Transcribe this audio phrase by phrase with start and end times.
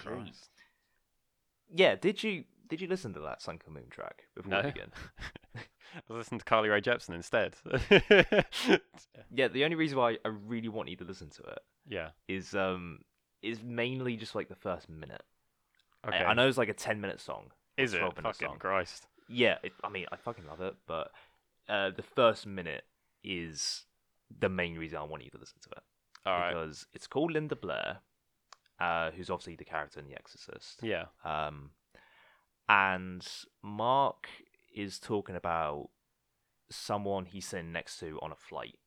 [0.00, 0.50] Christ.
[1.74, 4.60] Yeah, did you did you listen to that Sun Kil Moon track before No.
[4.62, 4.90] we begin?
[5.56, 7.54] I was listening to Carly Rae Jepsen instead.
[9.34, 11.58] Yeah, the only reason why I really want you to listen to it
[11.88, 12.10] yeah.
[12.28, 12.98] is um
[13.42, 15.22] is mainly just like the first minute.
[16.04, 16.24] I- Okay.
[16.24, 17.50] I, know it's like a ten minute song.
[17.76, 17.98] Is it?
[17.98, 18.58] 12 Fucking song.
[18.58, 19.06] Christ.
[19.28, 21.10] Yeah, it, I mean I fucking love it, but
[21.68, 22.84] uh, the first minute
[23.24, 23.84] is
[24.40, 25.82] the main reason I want you to listen to it
[26.26, 26.52] All right.
[26.54, 27.98] because it's called Linda Blair,
[28.82, 30.80] uh, who's obviously the character in The Exorcist.
[30.82, 31.04] Yeah.
[31.24, 31.70] Um,
[32.68, 33.24] and
[33.62, 34.26] Mark
[34.74, 35.90] is talking about
[36.68, 38.78] someone he's sitting next to on a flight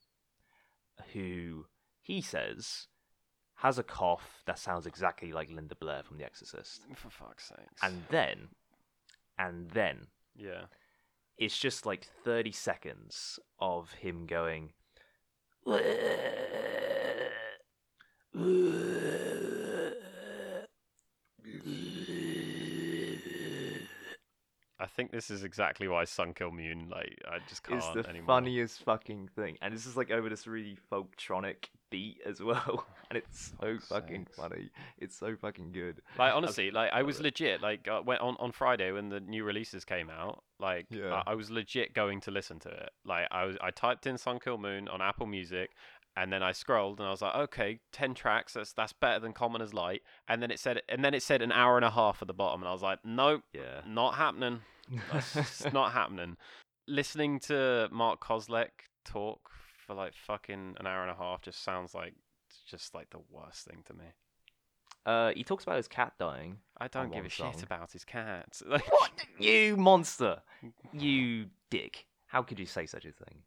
[1.13, 1.67] who
[2.01, 2.87] he says
[3.59, 6.81] has a cough that sounds exactly like Linda Blair from The Exorcist.
[6.95, 7.81] For fuck's sakes.
[7.81, 8.49] And then,
[9.39, 10.65] and then, yeah.
[11.37, 14.73] it's just like 30 seconds of him going.
[24.85, 28.07] I think this is exactly why Sun Kil Moon, like, I just can't It's the
[28.07, 28.27] anymore.
[28.27, 33.17] funniest fucking thing, and this is like over this really folktronic beat as well, and
[33.17, 34.69] it's so fucking funny.
[34.99, 36.01] It's so fucking good.
[36.19, 37.61] Like honestly, like I was legit.
[37.63, 41.23] Like uh, when on on Friday when the new releases came out, like Yeah.
[41.25, 42.91] I, I was legit going to listen to it.
[43.05, 45.71] Like I was, I typed in Sun Kil Moon on Apple Music,
[46.17, 48.53] and then I scrolled and I was like, okay, ten tracks.
[48.53, 50.01] That's that's better than Common as Light.
[50.27, 52.33] And then it said, and then it said an hour and a half at the
[52.33, 53.81] bottom, and I was like, nope, Yeah.
[53.87, 54.61] not happening.
[55.33, 56.37] Just not happening.
[56.87, 58.69] Listening to Mark Kozelek
[59.03, 59.49] talk
[59.85, 62.13] for like fucking an hour and a half just sounds like
[62.67, 64.05] just like the worst thing to me.
[65.05, 66.57] Uh, he talks about his cat dying.
[66.79, 68.59] I don't give one a shit about his cat.
[68.67, 69.11] Like, What?
[69.39, 70.41] You monster!
[70.91, 72.07] You dick!
[72.27, 73.43] How could you say such a thing?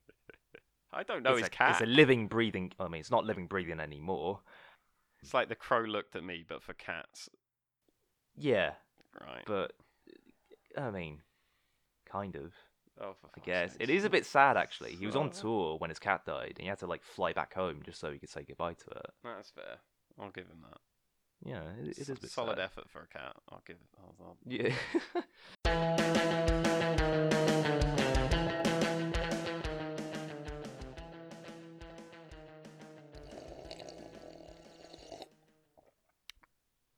[0.92, 1.70] I don't know it's his a, cat.
[1.72, 2.72] It's a living, breathing.
[2.78, 4.40] I mean, it's not living, breathing anymore.
[5.20, 7.28] It's like the crow looked at me, but for cats.
[8.36, 8.72] Yeah,
[9.20, 9.42] Right.
[9.46, 9.72] but
[10.76, 11.18] I mean,
[12.10, 12.52] kind of.
[13.00, 14.94] oh, for I guess it is a bit sad actually.
[14.96, 17.54] He was on tour when his cat died, and he had to like fly back
[17.54, 19.10] home just so he could say goodbye to it.
[19.24, 19.76] That's fair.
[20.20, 20.78] I'll give him that.
[21.44, 22.64] Yeah, it, it is a bit solid sad.
[22.64, 23.36] effort for a cat.
[23.50, 23.88] I'll give it.
[24.02, 24.36] I'll, I'll...
[24.46, 24.74] Yeah.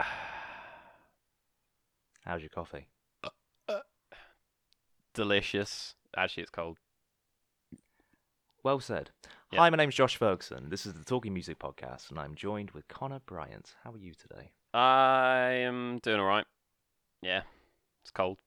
[2.24, 2.86] How's your coffee?
[5.24, 5.96] Delicious.
[6.16, 6.78] Actually, it's cold.
[8.64, 9.10] Well said.
[9.52, 9.60] Yeah.
[9.60, 10.70] Hi, my name's Josh Ferguson.
[10.70, 13.74] This is the Talking Music Podcast, and I'm joined with Connor Bryant.
[13.84, 14.52] How are you today?
[14.72, 16.46] I am doing all right.
[17.20, 17.42] Yeah,
[18.02, 18.38] it's cold.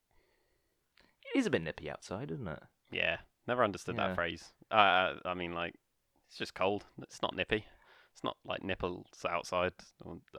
[1.36, 2.64] It is a bit nippy outside, isn't it?
[2.92, 3.18] Yeah,
[3.48, 4.08] never understood Yeah.
[4.08, 4.44] that phrase.
[4.72, 5.76] Uh, I mean, like,
[6.28, 6.86] it's just cold.
[7.04, 7.68] It's not nippy.
[8.14, 9.74] It's not like nipples outside.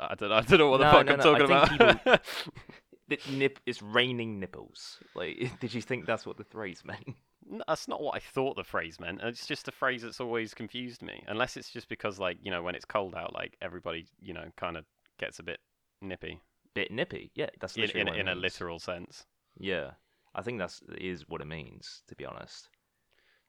[0.00, 0.32] I don't.
[0.32, 2.04] I don't know what the No, fuck no, I'm no, I talking think about.
[2.04, 2.20] The
[3.30, 4.98] nip it's raining nipples.
[5.14, 7.16] Like, did you think that's what the phrase meant?
[7.50, 9.20] N- That's not what I thought the phrase meant.
[9.22, 11.22] It's just a phrase that's always confused me.
[11.28, 14.46] Unless it's just because, like, you know, when it's cold out, like everybody, you know,
[14.56, 14.84] kind of
[15.18, 15.60] gets a bit
[16.00, 16.40] nippy
[16.74, 17.30] Bit nippy.
[17.34, 19.26] Yeah, that's in literally in, in a literal sense.
[19.56, 19.92] Yeah,
[20.34, 22.02] I think that's is what it means.
[22.08, 22.68] To be honest,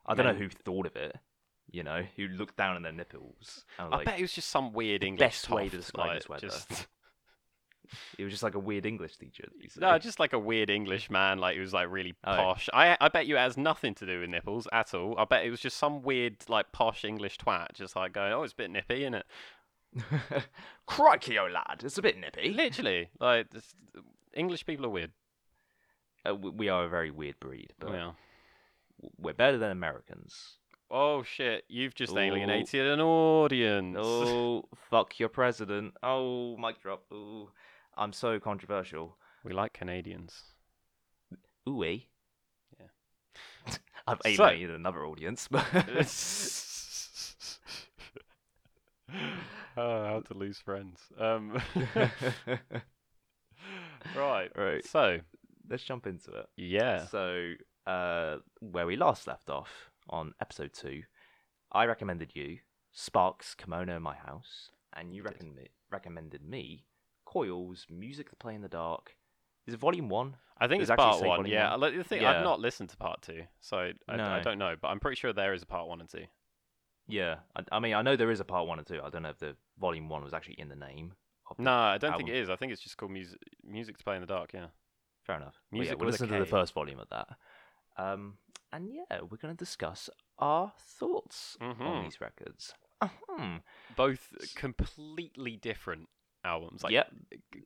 [0.06, 1.18] I don't know who thought of it.
[1.72, 3.66] You know, who looked down at their nipples.
[3.80, 6.18] And I like, bet it was just some weird English best way to describe like,
[6.20, 6.48] this weather.
[6.48, 6.88] Just,
[8.18, 9.46] it was just like a weird English teacher.
[9.78, 12.35] no, just like a weird English man, like he was like really Oh.
[12.35, 12.69] posh.
[12.73, 15.18] I I bet you it has nothing to do with nipples at all.
[15.18, 18.44] I bet it was just some weird like posh English twat, just like going, oh,
[18.44, 19.25] it's a bit nippy, isn't it?
[20.88, 22.53] Crikey, oh lad, it's a bit nippy.
[22.53, 23.74] Literally, like this,
[24.34, 25.12] English people are weird.
[26.25, 28.12] Uh, w- we are a very weird breed, but yeah.
[29.18, 30.57] we're better than Americans.
[30.91, 31.63] Oh shit!
[31.68, 32.19] You've just Ooh.
[32.19, 33.97] alienated an audience.
[34.00, 35.94] Oh, fuck your president.
[36.03, 37.03] Oh, mic drop.
[37.12, 37.50] Ooh,
[37.97, 39.17] I'm so controversial.
[39.44, 40.33] We like Canadians.
[41.67, 42.00] Ooh, eh?
[42.79, 42.88] Yeah.
[44.07, 45.66] I've So- alienated another audience, but
[49.78, 51.00] oh, how to lose friends.
[51.19, 51.62] Um,
[54.15, 54.50] right.
[54.56, 54.86] right.
[54.86, 55.19] So
[55.69, 56.45] Let's jump into it.
[56.57, 57.06] yeah.
[57.07, 57.53] So,
[57.88, 61.01] uh, where we last left off on episode two,
[61.71, 62.59] I recommended you
[62.91, 66.86] Sparks Kimono in My House, and you You recommended me, recommended me
[67.36, 69.16] Coils Music to Play in the Dark.
[69.68, 70.38] Is it volume one?
[70.58, 71.46] I think Does it's actually part one.
[71.48, 71.76] Yeah.
[71.76, 71.98] one?
[71.98, 72.32] The thing, Yeah.
[72.38, 74.42] I've not listened to part two, so I, I No.
[74.42, 74.76] don't know.
[74.82, 76.26] But I'm pretty sure there is a part one and two.
[77.08, 77.38] Yeah.
[77.58, 79.02] I, I mean, I know there is a part one and two.
[79.04, 81.14] I don't know if the volume one was actually in the name.
[81.50, 82.50] Of the No, I don't think it is.
[82.50, 83.38] I think it's just called music.
[83.64, 84.54] Music to play in the dark.
[84.54, 84.68] Yeah.
[85.24, 85.56] Fair enough.
[85.72, 87.28] Well, Music yeah, we'll listen to the first volume of that.
[87.98, 88.38] Um,
[88.72, 90.10] and yeah, we're going to discuss
[90.40, 92.04] our thoughts on Mhm.
[92.06, 92.74] these records.
[93.02, 93.60] Uh-huh.
[93.98, 96.08] Both completely different
[96.45, 96.83] albums.
[96.83, 97.12] Like, Yep.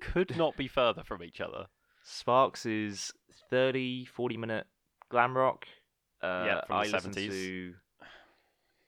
[0.01, 1.67] could not be further from each other.
[2.03, 3.11] Sparks is
[3.49, 4.67] 30, 40 minute
[5.09, 5.67] glam rock.
[6.21, 7.27] Uh, Yeah, from I listened 70s.
[7.27, 7.73] to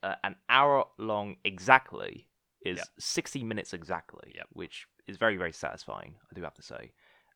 [0.04, 2.28] uh, an hour long exactly
[2.66, 2.88] is Yep.
[3.00, 4.48] 60 minutes exactly, Yep.
[4.54, 6.94] which is very, very satisfying, I do have to say.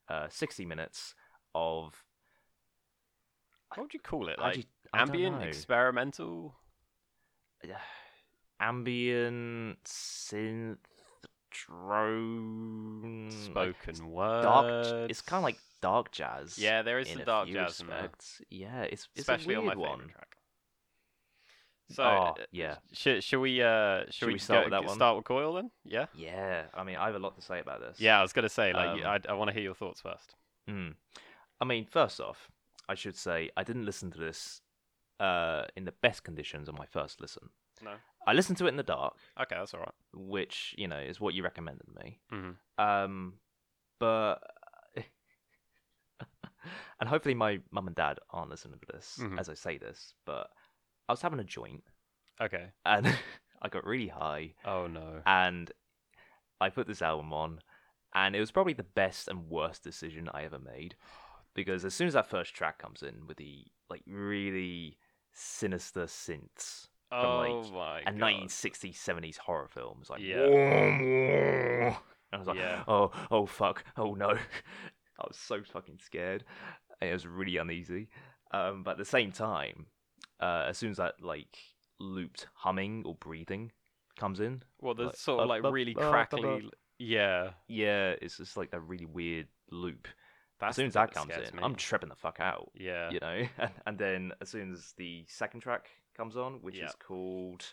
[0.08, 1.16] Uh, 60 minutes
[1.54, 2.04] of
[3.70, 4.38] What would you call it?
[4.40, 4.64] Like ju-
[4.94, 6.56] ambient, experimental.
[8.60, 10.78] ambient synth
[11.66, 14.42] drone Spoken word.
[14.44, 15.10] dark.
[15.10, 16.58] It's kind of like dark jazz.
[16.58, 18.10] Yeah, there is some dark jazz in there.
[18.50, 20.10] Yeah, it's, it's especially a on my weird favorite one.
[20.10, 20.28] track.
[21.92, 22.78] So, Oh, yeah.
[22.94, 24.96] Should, should we uh should, we start go- with that one?
[24.96, 25.70] start with Coil then?
[25.84, 26.08] Yeah.
[26.16, 28.00] Yeah, I mean, I have a lot to say about this.
[28.00, 30.34] Yeah, I was gonna say like Um, I I want to hear your thoughts first.
[30.70, 30.96] Mm.
[31.62, 32.50] I mean, first off,
[32.90, 34.62] I should say I didn't listen to this
[35.20, 37.50] uh, in the best conditions on my first listen.
[37.84, 37.92] No.
[38.26, 39.94] I listened to it in the dark, Okay, that's all right.
[40.14, 42.20] which you know is what you recommended me.
[42.32, 42.84] Mm-hmm.
[42.84, 43.34] Um,
[44.00, 44.40] but
[47.00, 49.40] and hopefully my mum and dad aren't listening to this Mhm.
[49.40, 50.14] as I say this.
[50.26, 50.50] But
[51.08, 51.84] I was having a joint
[52.42, 52.72] Okay.
[52.86, 53.06] and
[53.62, 55.22] I got really high Oh no.
[55.26, 55.72] and
[56.60, 57.60] I put this album on,
[58.14, 60.96] and it was probably the best and worst decision I ever made,
[61.54, 64.98] because as soon as that first track comes in with the like really
[65.32, 68.22] sinister synths oh like my a god.
[68.50, 70.10] 1960s 70s horror films.
[70.10, 70.46] like Yeah.
[70.46, 71.96] and
[72.34, 72.84] I was like, Yeah.
[72.88, 74.30] oh oh fuck, oh no,
[75.20, 76.44] I was so fucking scared,
[77.02, 78.10] and it was really uneasy.
[78.52, 79.88] Um, but at the same time,
[80.40, 81.58] uh, as soon as that like
[82.00, 83.72] looped humming or breathing
[84.18, 86.70] comes in, Well, there's like, sort of like really crackly.
[86.98, 87.52] Yeah.
[87.68, 90.08] Yeah, it's just like that really weird loop.
[90.60, 91.62] That's as soon as that comes in, me.
[91.64, 92.72] I'm tripping the fuck out.
[92.74, 93.10] Yeah.
[93.10, 96.88] You know, and, and then as soon as the second track comes on, which Yeah.
[96.88, 97.66] is called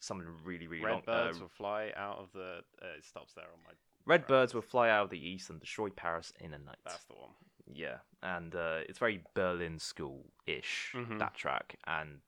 [0.00, 2.62] something really really Red long, birds uh, will fly out of the.
[2.82, 3.72] Uh, it stops there on my.
[4.06, 6.76] red birds will fly out of the east and destroy Paris in a night.
[6.84, 7.30] That's the one.
[7.72, 11.18] Yeah, and uh, it's very Berlin school ish Mhm.
[11.18, 12.20] that track, and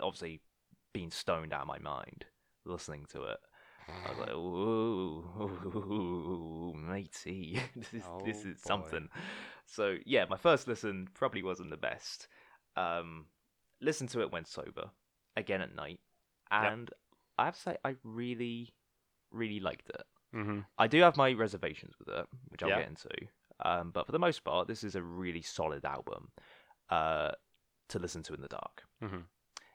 [0.00, 0.40] obviously
[0.92, 2.24] being stoned out of my mind
[2.64, 3.38] listening to it.
[3.88, 5.24] I was like, ooh,
[6.76, 8.66] matey, this is this Oh, is boy.
[8.66, 9.08] something.
[9.66, 12.28] So yeah, my first listen probably wasn't the best.
[12.76, 13.26] Um,
[13.84, 14.90] listened to it when sober,
[15.36, 16.00] again at night,
[16.52, 16.72] Yep.
[16.72, 16.90] and
[17.38, 18.74] I have to say I really,
[19.30, 20.02] really liked it.
[20.34, 20.60] Mm-hmm.
[20.78, 22.80] I do have my reservations with it, which I'll Yeah.
[22.80, 23.08] get into.
[23.60, 26.30] Um, but for the most part, this is a really solid album
[26.90, 27.32] uh,
[27.88, 28.84] to listen to in the dark.
[29.02, 29.24] Mhm.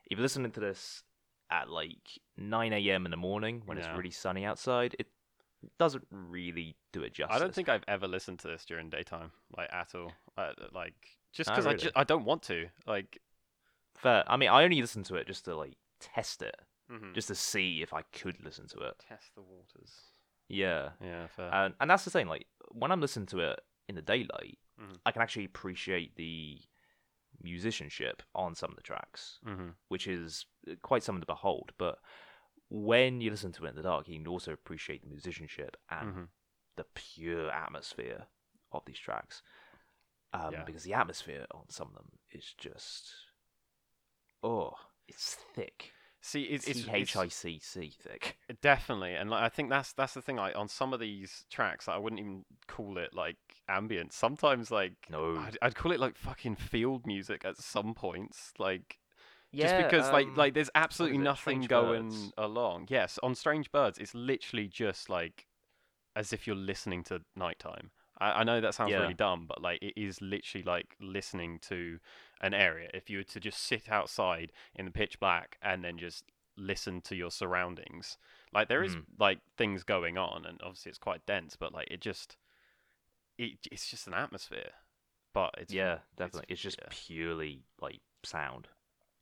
[0.06, 1.04] If you're listening to this
[1.50, 3.06] at like 9 a.m.
[3.06, 3.88] in the morning when Yeah.
[3.90, 5.08] it's really sunny outside, it
[5.78, 7.36] doesn't really do it justice.
[7.36, 10.14] I don't think I've ever listened to this during daytime, like at all.
[10.38, 11.84] Uh, like just Oh, because I really?
[11.84, 12.70] ju- I don't want to.
[12.86, 13.20] Like.
[14.02, 14.24] Fair.
[14.28, 16.56] I mean, I only listened to it just to like test it,
[16.92, 17.14] mhm.
[17.14, 18.94] just to see if I could listen to it.
[19.00, 19.94] test the waters.
[20.48, 20.92] Yeah.
[21.02, 21.54] Yeah, fair.
[21.54, 22.28] And and that's the thing.
[22.28, 25.00] Like when I'm listening to it in the daylight, Mhm.
[25.06, 26.60] I can actually appreciate the
[27.42, 29.70] musicianship on some of the tracks, mm-hmm.
[29.88, 31.72] which is uh, quite something to behold.
[31.78, 32.00] But
[32.70, 36.10] when you listen to it in the dark, you can also appreciate the musicianship and
[36.10, 36.24] Mm-hmm.
[36.76, 38.28] the pure atmosphere
[38.72, 39.42] of these tracks.
[40.34, 40.64] Um, Yeah.
[40.64, 43.12] Because the atmosphere on some of them is just,
[44.44, 44.74] oh,
[45.08, 45.92] it's thick.
[46.22, 48.38] See, it's, it's, T H I C C thick.
[48.62, 50.36] definitely, and like, I think that's that's the thing.
[50.36, 53.38] Like on some of these tracks, like, I wouldn't even call it like
[53.70, 54.12] ambient.
[54.12, 55.38] Sometimes, like, No.
[55.38, 58.52] I'd, I'd call it like fucking field music at some points.
[58.60, 59.00] Like,
[59.54, 62.34] Yeah, just because like um, like there's absolutely nothing going Birds?
[62.38, 62.88] along.
[62.90, 65.48] Yes, on Strange Birds, it's literally just like
[66.16, 67.92] as if you're listening to nighttime.
[68.20, 69.02] I, I know that sounds Yeah.
[69.02, 72.00] really dumb, but like it is literally like listening to
[72.42, 72.90] an area.
[72.94, 76.26] If you were to just sit outside in the pitch black and then just
[76.58, 78.18] listen to your surroundings,
[78.54, 79.06] like there is Mhm.
[79.20, 82.38] like things going on, and obviously it's quite dense, but like it just
[83.38, 84.72] it it's just an atmosphere.
[85.34, 86.48] But it's yeah, definitely.
[86.50, 86.88] It's, just yeah.
[86.90, 88.68] purely like sound.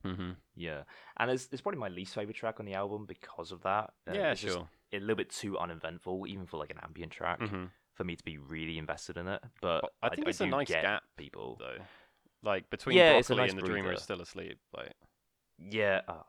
[0.06, 0.32] Mm-hmm.
[0.56, 0.84] Yeah,
[1.18, 3.94] and it's it's probably my least favorite track on the album because of that.
[4.10, 4.70] Uh, yeah, it's just sure.
[4.94, 7.66] a little bit too uneventful, even for like an ambient track, hmm
[7.98, 9.42] for me to be really invested in it.
[9.60, 11.58] But I think it's a nice gap, people.
[11.60, 11.84] though.
[12.44, 14.60] Like between Yeah, broccoli nice and the dreamer is still asleep.
[14.76, 14.94] Like
[15.58, 16.22] Yeah, uh,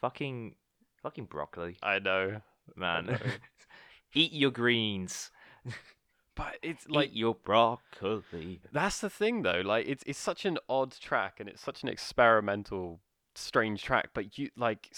[0.00, 0.54] fucking,
[1.02, 2.40] fucking broccoli, I know,
[2.76, 3.06] man.
[3.06, 3.18] know.
[4.14, 5.30] Eat your greens.
[6.36, 8.60] but it's like Eat your broccoli.
[8.72, 9.62] that's the thing though.
[9.64, 13.00] Like it's it's such an odd track and it's such an experimental,
[13.34, 14.10] strange track.
[14.14, 14.88] But you like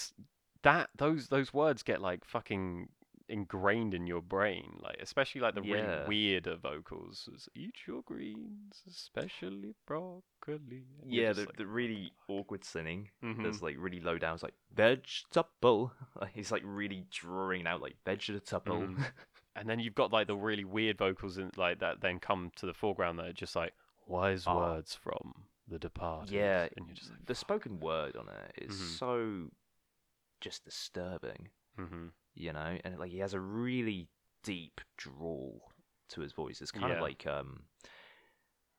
[0.61, 2.89] that those those words get like fucking
[3.29, 4.79] ingrained in your brain.
[4.81, 5.73] Like especially like the Yeah.
[5.75, 7.29] really weirder vocals.
[7.33, 10.85] It's, Eat your greens, especially broccoli.
[11.01, 13.09] and Yeah, the, like, the really awkward singing.
[13.23, 13.43] Mhm.
[13.43, 14.33] There's like really low down.
[14.33, 15.93] It's like vegetable.
[16.21, 18.81] Like, he's like really drawing out like vegetable.
[18.81, 18.97] Mhm.
[19.55, 22.65] and then you've got like the really weird vocals in like that then come to
[22.65, 23.73] the foreground that are just like
[24.07, 24.57] wise Oh.
[24.57, 26.31] words from the departed.
[26.31, 28.97] Yeah, and you're just like the spoken word on it is Mhm.
[28.97, 29.51] so
[30.41, 34.07] just disturbing, hmm you know, and like he has a really
[34.43, 35.61] deep drawl
[36.09, 36.61] to his voice.
[36.61, 36.95] It's kind Yeah.
[36.95, 37.63] of like um,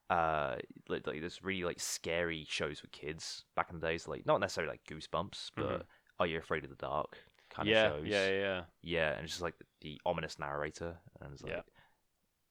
[0.09, 0.57] uh,
[0.89, 4.41] like, like this really like scary shows with kids back in the days, like not
[4.41, 5.87] necessarily like Goosebumps, but Mhm.
[6.19, 7.17] Are You Afraid of the Dark
[7.49, 8.09] kind yeah, of shows.
[8.09, 8.65] yeah, yeah, yeah.
[8.83, 11.63] Yeah, and it's just like the, the ominous narrator, and it's like Yeah.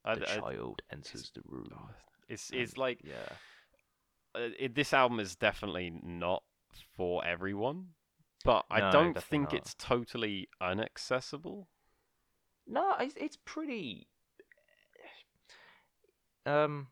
[0.05, 1.67] I, the I- child enters the room.
[1.75, 1.89] oh,
[2.29, 3.27] it's and- it's like yeah,
[4.35, 6.43] uh, it, this album is definitely not
[6.95, 7.89] for everyone,
[8.43, 9.53] but I No, don't think not.
[9.53, 11.67] it's totally inaccessible.
[12.67, 14.08] no, it's it's pretty.
[16.46, 16.88] Um,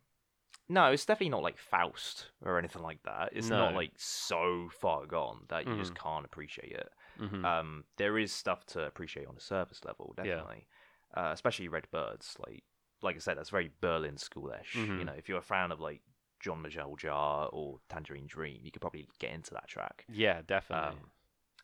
[0.70, 3.30] no, it's definitely not like Faust or anything like that.
[3.34, 5.96] It's not like so far gone that you just Mhm.
[5.96, 6.90] can't appreciate it.
[7.20, 7.46] Mm-hmm.
[7.46, 10.36] Um, there is stuff to appreciate on a surface level, Yeah.
[10.38, 10.68] definitely.
[11.16, 12.64] Uh, especially Red Birds, like
[13.02, 14.92] like I said, that's very Berlin schoolish.
[14.98, 15.06] You Mhm.
[15.06, 16.02] know, if you're a fan of like
[16.40, 20.06] Jean-Michel Jarre or Tangerine Dream, you could probably get into that track.
[20.08, 21.00] yeah, definitely.
[21.00, 21.12] Um,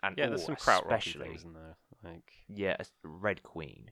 [0.04, 1.76] and yeah, there's some especially things in there.
[2.04, 3.92] Like yeah, Red Queen.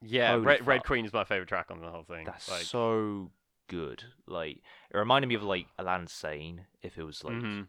[0.00, 0.84] yeah, Holy Red, Red.
[0.84, 2.24] Queen is my favorite track on the whole thing.
[2.24, 3.30] That's like, so
[3.68, 4.04] good.
[4.26, 7.66] Like it reminded me of like Aladdin Sane if it was like mhm.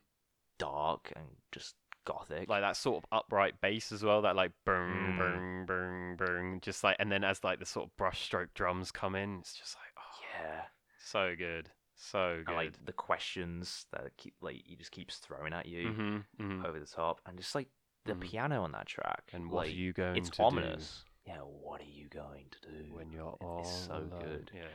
[0.57, 2.47] dark and just gothic.
[2.49, 4.21] like that sort of upright bass as well.
[4.21, 5.17] That like boom, Mm.
[5.17, 9.15] boom, boom, burn, just like, and then as like the sort of brushstroke drums come
[9.15, 10.61] in, it's just like, oh, yeah,
[11.03, 12.53] so good, so and good.
[12.55, 16.79] like the questions that keep like he just keeps throwing at you hmm hmm over
[16.79, 17.67] the top, and just like
[18.09, 18.21] the Mhm.
[18.21, 19.29] piano on that track.
[19.33, 20.27] And what like, are you going to do?
[20.27, 21.05] It's to ominous.
[21.25, 24.19] Yeah, what are you going to do do when you're It- all it's so alone?
[24.21, 24.51] good.
[24.53, 24.69] Yes.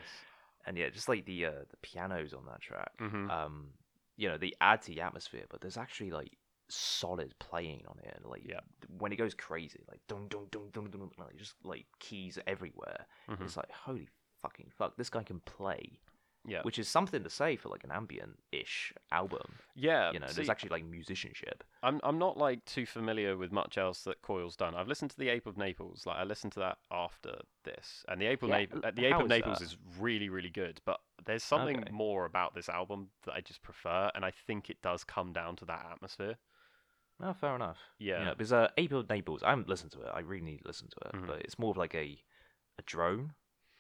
[0.67, 2.93] And yeah, just like the uh, the pianos on that track.
[2.99, 3.73] hmm um,
[4.17, 6.37] you know, they add to the atmosphere, but there's actually like
[6.69, 8.25] solid playing on it.
[8.25, 8.61] Like Yeah.
[8.99, 13.07] when it goes crazy, like dun dun dun dun dun, like just like keys everywhere.
[13.29, 14.09] hmm It's like holy
[14.41, 15.99] fucking fuck, this guy can play.
[16.47, 16.61] Yeah.
[16.63, 19.55] Which is something to say for like an ambient-ish album.
[19.75, 20.13] Yeah.
[20.13, 21.65] you know, see, there's actually like musicianship.
[21.83, 24.75] I'm I'm not like too familiar with much else that Coil's done.
[24.75, 26.05] I've listened to the Ape of Naples.
[26.07, 29.13] Like I listened to that after this, and the Ape of Yeah, Naples, the Ape
[29.13, 29.65] how of is Naples that?
[29.65, 30.81] is really really good.
[30.85, 31.91] But there's something Okay.
[31.93, 35.57] more about this album that I just prefer, and I think it does come down
[35.57, 36.37] to that atmosphere.
[37.23, 37.79] Oh, fair enough.
[37.99, 38.19] Yeah.
[38.19, 40.11] You know, because uh, Ape of Naples, I haven't listened to it.
[40.13, 41.27] I really need to listen to it, Mhm.
[41.29, 42.23] but it's more of like a
[42.79, 43.33] a drone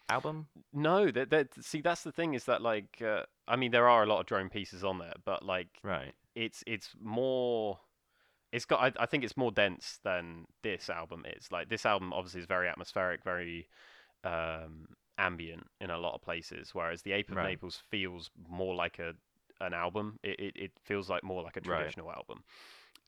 [0.08, 0.48] album.
[0.72, 4.02] No, that that see that's the thing is that like uh, I mean there are
[4.02, 6.14] a lot of drone pieces on there, but like Right.
[6.34, 7.78] it's it's more
[8.52, 12.12] it's got I, I think it's more dense than this album is like this album
[12.12, 13.68] obviously is very atmospheric very
[14.24, 14.86] um
[15.18, 17.48] ambient in a lot of places whereas the ape of Right.
[17.50, 19.14] naples feels more like a
[19.60, 21.76] an album it, it, it feels like more like a Right.
[21.78, 22.42] traditional album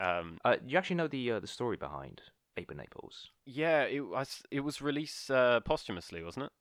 [0.00, 2.23] um Uh, you actually know the uh, the story behind
[2.57, 3.31] Ape and Naples?
[3.45, 6.53] yeah it was it was released uh, posthumously wasn't it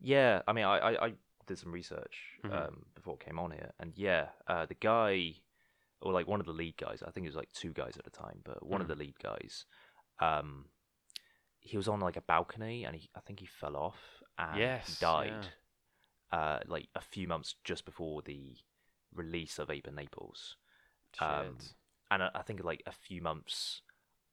[0.00, 1.12] Yeah, I mean, I, I, I
[1.46, 2.66] did some research Mhm.
[2.66, 5.34] um, before it came on here, and yeah, uh, the guy,
[6.02, 8.04] or like one of the lead guys, I think it was like two guys at
[8.04, 8.88] the time, but one of Mhm.
[8.88, 9.64] the lead guys,
[10.20, 10.66] um,
[11.60, 14.98] he was on like a balcony, and he, I think he fell off and Yes,
[14.98, 15.48] died,
[16.32, 18.56] uh, like a few months just before the
[19.14, 20.56] release of Ape and Naples,
[21.20, 21.70] Um,
[22.10, 23.82] and I, I think like a few months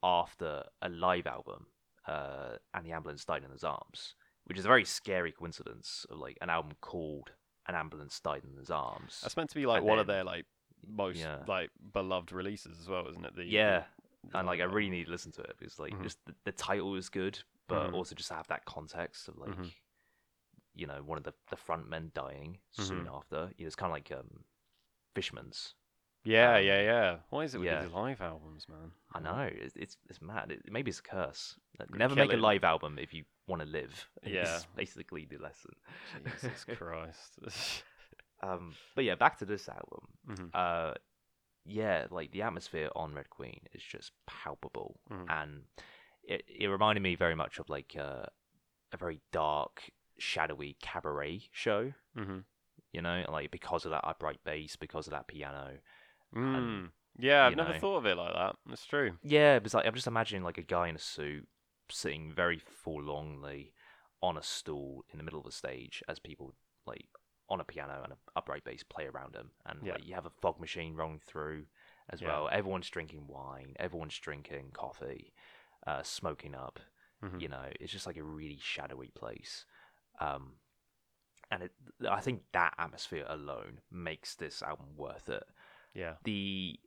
[0.04, 1.68] after a live album,
[2.08, 4.16] uh, and the ambulance died in his arms,
[4.46, 7.32] which is a very scary coincidence of like an album called
[7.68, 10.24] "An Ambulance Died in His Arms." that's meant to be like and one of their
[10.24, 10.46] like
[10.86, 11.44] most yeah.
[11.48, 13.84] like beloved releases as well isn't it the yeah,
[14.30, 16.04] the and like I really need to listen to it because like Mhm.
[16.04, 17.94] just the, the title is good, but Mhm.
[17.94, 19.72] also just to have that context of like Mhm.
[20.76, 23.16] you know one of the the front men dying soon Mm-hmm.
[23.16, 23.52] after.
[23.58, 24.44] You know, it's kind of like um,
[25.16, 25.74] Fishmans.
[26.24, 27.16] Yeah, Um, yeah, yeah.
[27.30, 27.84] Why is it with yeah.
[27.84, 28.92] these live albums, man?
[29.14, 30.52] I know it's it's, it's mad.
[30.52, 31.56] It, maybe it's a curse.
[31.80, 34.08] Could Never make a live album if you want to live.
[34.26, 34.56] Yeah.
[34.58, 35.72] Is basically the lesson.
[36.42, 37.40] Jesus Christ.
[38.42, 40.08] Um, but yeah, back to this album.
[40.28, 40.50] Mhm.
[40.54, 40.94] Uh,
[41.66, 45.26] yeah, like the atmosphere on Red Queen is just palpable, Mhm.
[45.30, 45.64] and
[46.24, 48.26] it it reminded me very much of like uh,
[48.92, 51.94] a very dark, shadowy cabaret show.
[52.18, 52.40] hmm
[52.92, 55.80] You know, like because of that upright bass, because of that piano.
[56.36, 56.90] Mm.
[57.20, 58.56] Yeah, I've you never thought of it like that.
[58.72, 59.18] It's true.
[59.22, 61.48] Yeah, it's like I'm just imagining like a guy in a suit
[61.90, 63.74] sitting very forlornly
[64.22, 67.06] on a stool in the middle of the stage as people like
[67.50, 69.94] on a piano and an upright bass play around him, and Yeah.
[69.94, 71.68] like you have a fog machine rolling through
[72.10, 72.30] as Yeah.
[72.30, 72.50] well.
[72.50, 75.34] Everyone's drinking wine, everyone's drinking coffee,
[75.86, 76.80] uh, smoking up.
[77.22, 77.42] Mhm.
[77.42, 79.66] You know, it's just like a really shadowy place.
[80.20, 80.60] Um,
[81.52, 81.74] and it,
[82.10, 85.44] I think that atmosphere alone makes this album worth it
[85.94, 86.14] Yeah.
[86.24, 86.80] the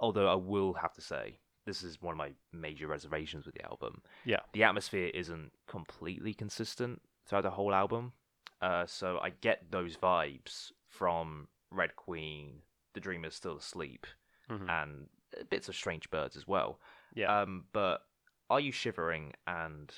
[0.00, 3.64] although I will have to say this is one of my major reservations with the
[3.64, 4.02] album.
[4.24, 4.40] Yeah.
[4.52, 8.12] The atmosphere isn't completely consistent throughout the whole album.
[8.60, 12.62] Uh, so I get those vibes from Red Queen,
[12.94, 14.06] The Dreamer's Still Asleep,
[14.50, 14.68] Mhm.
[14.68, 15.08] and
[15.50, 16.80] bits of Strange Birds as well.
[17.14, 17.42] Yeah.
[17.42, 18.06] Um, but
[18.50, 19.94] Are You Shivering and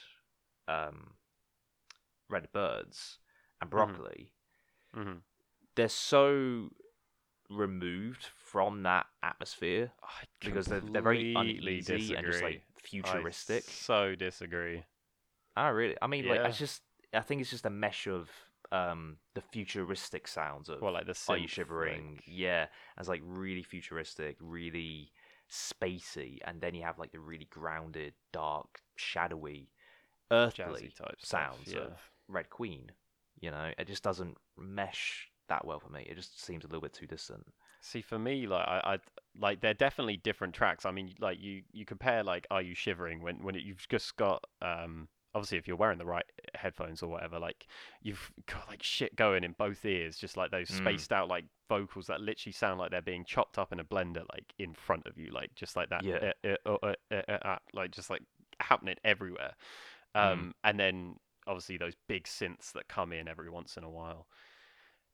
[0.69, 1.15] um,
[2.29, 3.19] Red Birds
[3.61, 4.33] and Broccoli,
[4.95, 5.19] mm-hmm.
[5.77, 6.71] they're so
[7.55, 13.03] removed from that atmosphere I because they're, they're very completely uneasy and just like disagree.
[13.13, 13.65] futuristic.
[13.67, 14.83] I so disagree.
[15.57, 16.47] I really, I mean, like, Yeah.
[16.49, 16.83] I just,
[17.13, 18.29] I think it's just a mesh of
[18.73, 22.15] um the futuristic sounds of Well, like the Are You synth, Shivering?
[22.17, 22.67] like- Yeah,
[22.99, 25.13] as like really futuristic, really
[25.51, 29.69] spacey, and then you have like the really grounded, dark, shadowy,
[30.31, 31.81] earthly jazzy type stuff, sounds yeah.
[31.81, 31.93] of
[32.29, 32.91] Red Queen.
[33.41, 36.07] You know, it just doesn't mesh that well for me.
[36.09, 37.47] It just seems a little bit too distant.
[37.81, 38.99] See, for me, like I, I
[39.39, 40.87] like they're definitely different tracks.
[40.87, 44.17] I mean, like you, you compare like "Are You Shivering" when when it, you've just
[44.17, 46.25] got um obviously if you're wearing the right
[46.55, 47.67] headphones or whatever, like
[48.03, 50.77] you've got like shit going in both ears, just like those Mm.
[50.79, 54.25] spaced out like vocals that literally sound like they're being chopped up in a blender,
[54.33, 56.33] like in front of you, like just like that, Yeah.
[56.45, 58.23] uh, uh, uh, uh, uh, uh, uh, like just like
[58.61, 59.55] happening everywhere.
[60.15, 64.27] Um, and then obviously those big synths that come in every once in a while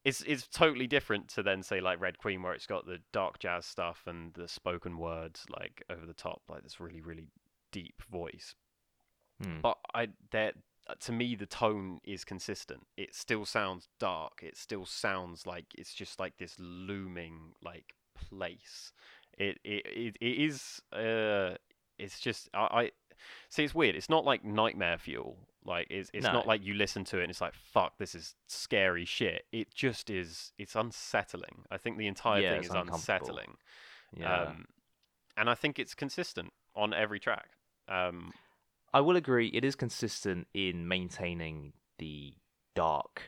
[0.04, 3.38] it's it's totally different to then say like Red Queen where it's got the dark
[3.38, 7.28] jazz stuff and the spoken words like over the top like this really really
[7.72, 8.54] deep voice.
[9.42, 9.60] Hmm.
[9.62, 10.54] but I that
[11.00, 12.86] to me the tone is consistent.
[12.96, 14.40] It still sounds dark.
[14.42, 18.92] It still sounds like it's just like this looming like place.
[19.38, 21.56] It it it, it is uh
[21.98, 22.90] it's just I, I
[23.48, 26.32] see it's weird it's not like nightmare fuel like it's it's No.
[26.32, 29.74] not like you listen to it and it's like fuck this is scary shit it
[29.74, 33.56] just is it's unsettling i think the entire Yeah, thing is unsettling
[34.16, 34.42] yeah.
[34.48, 34.66] um
[35.36, 37.50] and i think it's consistent on every track
[37.88, 38.32] um
[38.92, 39.46] I will agree.
[39.46, 42.34] It is consistent in maintaining the
[42.74, 43.22] dark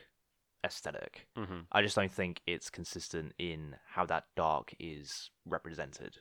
[0.65, 1.27] aesthetic.
[1.37, 1.67] mhm.
[1.71, 6.17] I just don't think it's consistent in how that dark is represented.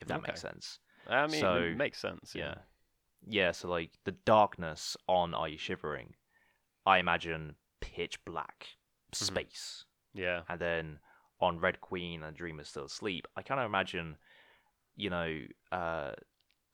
[0.00, 0.78] If that makes sense.
[1.08, 2.54] i mean So, it makes sense Yeah.
[3.26, 3.52] Yeah.
[3.52, 6.14] So like the darkness on Are You Shivering,
[6.86, 8.66] I imagine pitch black
[9.12, 9.24] Mm-hmm.
[9.26, 10.98] space, yeah and then
[11.40, 14.16] on Red Queen and Dreamer's Still Asleep, I kind of imagine,
[14.96, 15.38] you know,
[15.70, 16.12] uh,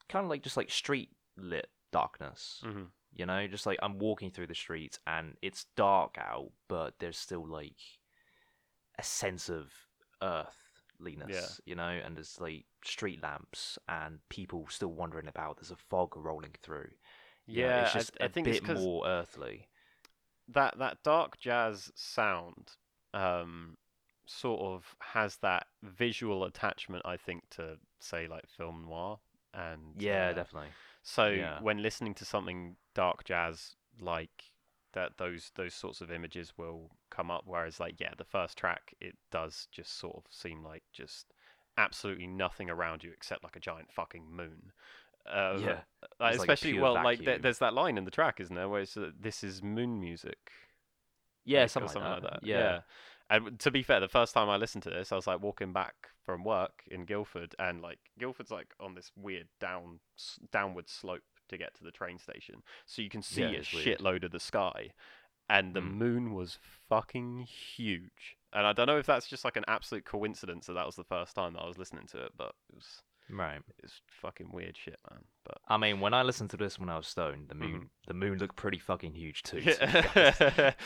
[0.09, 2.61] kind of like just like street lit darkness.
[2.63, 2.85] hmm
[3.15, 7.19] You know, just like I'm walking through the streets and it's dark out, but there's
[7.19, 7.77] still like
[8.99, 9.73] a sense of
[11.01, 15.57] earthliness, you know, and there's like street lamps and people still wandering about.
[15.57, 16.89] There's a fog rolling through.
[17.47, 19.69] Yeah it's just I, a think bit more earthly.
[20.49, 22.73] that that dark jazz sound
[23.15, 23.77] um
[24.27, 29.19] sort of has that visual attachment i think to say like film noir
[29.53, 30.69] and Yeah, uh, definitely.
[31.03, 31.61] so yeah.
[31.61, 34.45] when listening to something dark jazz like
[34.93, 38.95] that those those sorts of images will come up whereas like yeah the first track
[39.01, 41.27] it does just sort of seem like just
[41.79, 44.73] absolutely nothing around you except like a giant fucking moon
[45.31, 45.81] uh, Yeah,
[46.19, 47.43] like, it's like especially well like there, vacuum.
[47.43, 50.39] there's that line in the track isn't there where it's uh, this is moon music
[51.45, 52.41] Yeah, like, or something, like, that.
[52.43, 52.59] Yeah.
[52.59, 52.81] Yeah.
[53.29, 55.73] And to be fair, the first time I listened to this, I was like walking
[55.73, 60.89] back from work in Guildford, and like Guildford's like on this weird down s- downward
[60.89, 64.25] slope to get to the train station, so you can see Yeah, a it's shitload
[64.25, 64.91] of the sky,
[65.49, 65.93] and the Mm.
[65.99, 66.59] moon was
[66.89, 68.37] fucking huge.
[68.53, 71.05] And I don't know if that's just like an absolute coincidence that that was the
[71.05, 73.59] first time that I was listening to it, but it was Right.
[73.79, 75.21] it was fucking weird shit, man.
[75.45, 78.09] But I mean, when I listened to this when I was stoned, the moon, Mm-hmm.
[78.09, 79.61] the moon looked pretty fucking huge too.
[79.61, 80.41] to be honest.
[80.41, 80.73] yeah.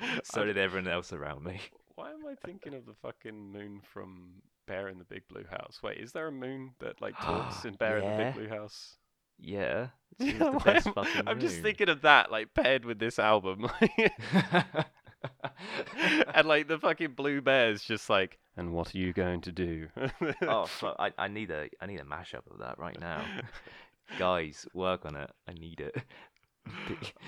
[0.24, 1.60] so did everyone else around me.
[1.96, 5.80] Why am I thinking of the fucking moon from Bear in the Big Blue House?
[5.82, 8.96] Wait, is there a moon that like talks in Bear in the Big Blue House?
[9.40, 9.88] Yeah.
[10.20, 13.18] Yeah, the why best am- fucking I'm just thinking of that, like paired with this
[13.18, 13.70] album,
[16.34, 19.88] and like the fucking blue bear's just like, and what are you going to do?
[20.42, 20.96] oh fuck!
[20.98, 23.24] I, I need a I need a mashup of that right now.
[24.18, 25.30] Guys, work on it.
[25.48, 25.96] I need it.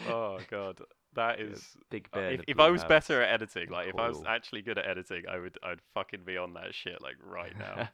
[0.09, 0.81] Oh god,
[1.15, 2.33] that is big uh, bear.
[2.33, 5.23] if if I was better at editing, like if I was actually good at editing,
[5.31, 7.89] I would I'd fucking be on that shit like right now.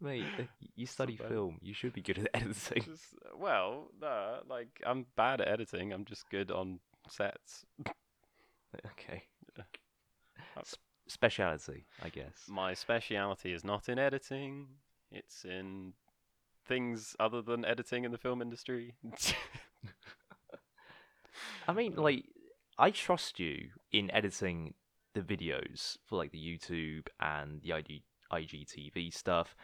[0.00, 0.42] Mate, uh,
[0.76, 1.58] you study film.
[1.60, 2.82] You should be good at editing.
[2.84, 5.92] Just, well, no, like I'm bad at editing.
[5.92, 7.64] I'm just good on sets.
[8.86, 9.24] Okay.
[9.56, 9.64] Yeah.
[10.58, 10.76] S-
[11.08, 12.34] speciality, I guess.
[12.48, 14.66] My speciality is not in editing.
[15.10, 15.94] It's in
[16.66, 18.94] things other than editing in the film industry.
[21.68, 22.24] I mean, like,
[22.78, 24.74] I trust you in editing
[25.14, 29.56] the videos for like the YouTube and the IG, IGTV stuff.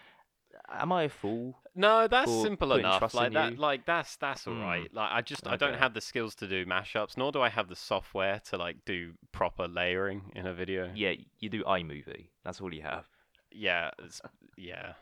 [0.70, 1.58] Am I a fool?
[1.74, 2.98] No, that's for simple putting enough.
[3.00, 3.58] trust Like in that, you.
[3.58, 4.62] like that's that's all Mm.
[4.64, 4.94] right.
[4.94, 5.78] Like I just I don't Okay.
[5.78, 9.14] have the skills to do mashups, nor do I have the software to like do
[9.32, 10.90] proper layering in a video.
[10.94, 12.28] Yeah, you do iMovie.
[12.44, 13.08] That's all you have.
[13.50, 14.20] Yeah, it's,
[14.56, 14.94] yeah.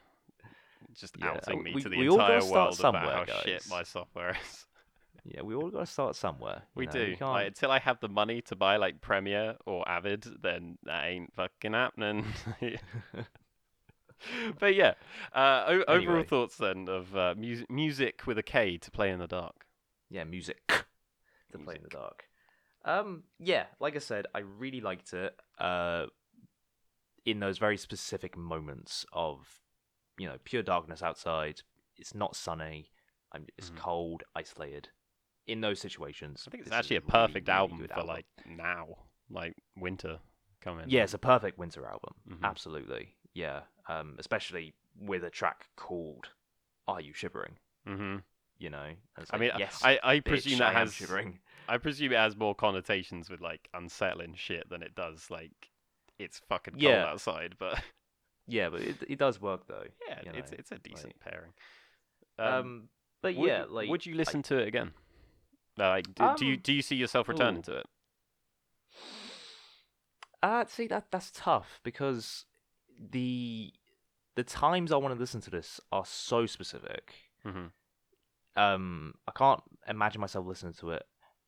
[0.99, 3.17] Just Yeah, outing me we- to the we all gotta entire start world about somewhere,
[3.27, 3.71] how shit guys.
[3.71, 4.67] my software is.
[5.25, 6.63] Yeah, we all got to start somewhere.
[6.65, 6.99] you We know, do.
[7.05, 10.79] You Like can't- until I have the money to buy like Premiere or Avid, then
[10.83, 12.25] that ain't fucking happening.
[14.59, 14.95] but yeah,
[15.35, 16.25] uh, o- overall Anyway.
[16.25, 19.67] thoughts then of uh, music, music with a K to play in the dark.
[20.11, 20.61] yeah, music
[21.53, 22.25] to play in the dark.
[22.85, 25.35] Um, yeah, like I said, I really liked it.
[25.59, 26.07] Uh,
[27.25, 29.61] in those very specific moments of,
[30.19, 31.63] you know, pure darkness outside.
[31.97, 32.91] It's not sunny.
[33.33, 33.77] I'm, it's Mhm.
[33.77, 34.89] cold, isolated.
[35.47, 38.97] In those situations, I think it's actually a perfect really album for like now,
[39.31, 40.19] like winter
[40.61, 40.87] coming.
[40.89, 42.15] Yeah, it's a perfect winter album.
[42.29, 42.43] Mhm.
[42.45, 43.15] Absolutely.
[43.35, 43.61] Yeah.
[43.89, 46.29] Um, especially with a track called
[46.87, 48.17] "Are You Shivering?" hmm
[48.59, 48.91] You know.
[49.19, 51.39] It's I mean, yes, I, I bitch, presume that I has shivering.
[51.69, 55.71] I presume it has more connotations with like unsettling shit than it does like
[56.19, 57.05] it's fucking cold Yeah.
[57.05, 57.55] outside.
[57.59, 57.83] But
[58.47, 59.87] Yeah, but it, it does work though.
[60.09, 61.53] yeah, you it's know, it's a decent pairing.
[62.39, 62.89] Um,
[63.23, 64.93] but would, yeah, like would you listen to it again?
[65.77, 67.65] Like, do, do you Um, do you see yourself returning ooh.
[67.65, 67.87] to it?
[70.43, 72.45] Uh, see that that's tough because
[73.11, 73.73] the
[74.35, 77.15] the times I want to listen to this are so specific.
[77.43, 77.67] hmm
[78.57, 81.05] Um, I can't imagine myself listening to it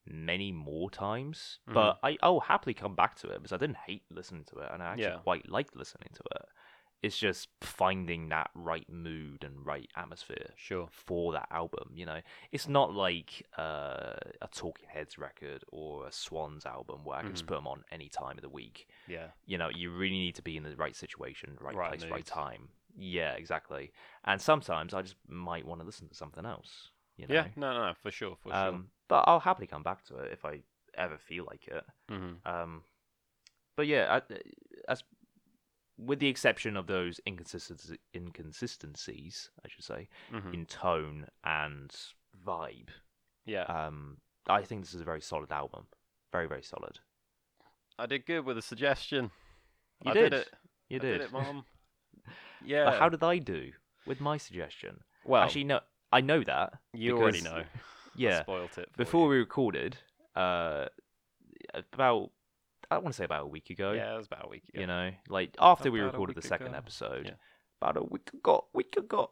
[0.06, 1.74] many more times, Mhm.
[1.74, 4.70] but I I'll happily come back to it because I didn't hate listening to it,
[4.72, 5.18] and I actually Yeah.
[5.18, 6.42] quite liked listening to it.
[7.04, 10.88] It's just finding that right mood and right atmosphere Sure.
[10.90, 11.90] for that album.
[11.94, 17.18] You know, it's not like uh, a Talking Heads record or a Swans album where
[17.18, 17.48] I can just Mhm.
[17.48, 18.88] put them on any time of the week.
[19.06, 19.28] Yeah.
[19.44, 22.24] You know, you really need to be in the right situation, right, Right place, right
[22.24, 22.70] time.
[22.96, 23.92] Yeah, exactly.
[24.24, 26.90] And sometimes I just might want to listen to something else.
[27.16, 27.34] You know?
[27.34, 27.48] Yeah.
[27.56, 30.44] No, no, no, for sure, for Um, but I'll happily come back to it if
[30.44, 30.62] I
[30.94, 31.84] ever feel like it.
[32.08, 32.18] sure.
[32.18, 32.84] hmm Um,
[33.76, 34.36] but yeah, I,
[34.88, 35.02] as
[35.96, 41.94] with the exception of those inconsistencies, inconsistencies, I should say, hmm in tone and
[42.46, 42.88] vibe,
[43.44, 43.62] Yeah.
[43.64, 45.86] um, I think this is a very solid album.
[46.32, 46.98] Very, very solid.
[47.98, 49.30] I did good with a suggestion.
[50.02, 50.30] You I did.
[50.30, 50.50] did it.
[50.88, 51.12] You I did.
[51.12, 51.64] did it, mom.
[52.64, 52.84] yeah.
[52.86, 53.70] But how did I do
[54.06, 55.00] with my suggestion?
[55.24, 55.80] well, Actually, no,
[56.12, 56.74] I know that.
[56.92, 57.62] you already know.
[57.64, 57.64] I
[58.16, 58.42] Yeah.
[58.42, 58.88] spoilt it.
[58.92, 59.28] For Before you.
[59.30, 59.96] we recorded,
[60.36, 60.86] uh,
[61.92, 62.30] about
[62.90, 63.92] I want to say about a week ago.
[63.92, 64.80] Yeah, it was about a week ago.
[64.80, 66.76] You know, like after we About a recorded the second ago.
[66.76, 67.32] episode, Yeah.
[67.80, 69.30] about a week ago, week ago.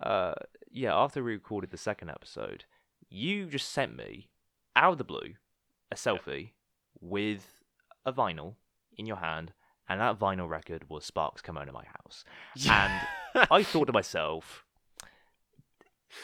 [0.00, 0.34] Uh,
[0.70, 2.64] yeah, after we recorded the second episode,
[3.08, 4.28] you just sent me
[4.74, 5.34] out of the blue
[5.90, 6.50] a selfie
[7.00, 7.62] with
[8.04, 8.56] a vinyl
[8.96, 9.52] in your hand,
[9.88, 12.24] and that vinyl record was Sparks Come to My House.
[12.68, 14.65] And I thought to myself,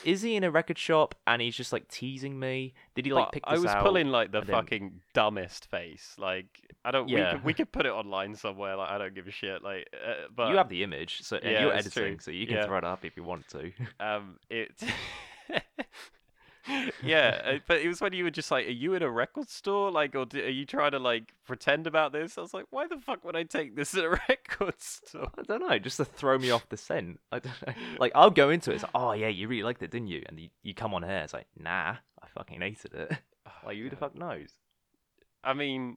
[0.05, 2.75] is he in a record shop and he's just like teasing me?
[2.95, 3.83] Did he like But pick this I was out?
[3.85, 6.15] pulling like the and then- fucking dumbest face.
[6.19, 6.47] Like
[6.85, 7.07] I don't.
[7.07, 7.33] We, Yeah.
[7.33, 8.77] could, we could put it online somewhere.
[8.77, 9.63] Like I don't give a shit.
[9.63, 12.19] Like, uh, but you have the image, so Yeah, you're editing, true.
[12.21, 12.67] so you can Yeah.
[12.67, 13.73] throw it up if you want to.
[14.01, 14.73] um, it.
[17.03, 19.49] yeah, uh, but it was when you were just like, "Are you in a record
[19.49, 19.91] store?
[19.91, 22.87] Like, or d- are you trying to like pretend about this?" I was like, "Why
[22.87, 26.05] the fuck would I take this at a record store?" I don't know, just to
[26.05, 27.21] throw me off the scent.
[27.33, 27.75] I don't know.
[27.99, 28.75] Like I'll go into it.
[28.75, 30.23] It's like, oh yeah, you really liked it, didn't you?
[30.27, 31.19] And you, you come on here.
[31.19, 33.13] It's like, nah, I fucking hated it.
[33.67, 34.51] like who the fuck knows?
[35.43, 35.97] I mean,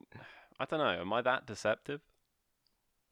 [0.58, 1.00] I don't know.
[1.00, 2.00] Am I that deceptive?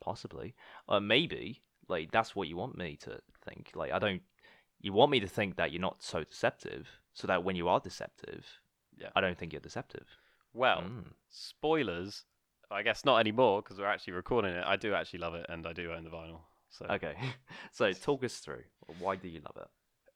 [0.00, 0.54] Possibly,
[0.88, 1.62] uh, maybe.
[1.88, 3.70] Like that's what you want me to think.
[3.74, 4.22] Like I don't.
[4.80, 7.81] You want me to think that you're not so deceptive, so that when you are
[7.81, 8.46] deceptive,
[8.96, 9.11] Yeah.
[9.16, 10.07] I don't think you're deceptive.
[10.53, 11.14] Well, Mm.
[11.29, 12.24] spoilers.
[12.70, 14.64] I guess not anymore because we're actually recording it.
[14.66, 16.40] I do actually love it, and I do own the vinyl.
[16.70, 17.14] So Okay,
[17.72, 18.64] so talk us through.
[18.98, 19.68] Why do you love it?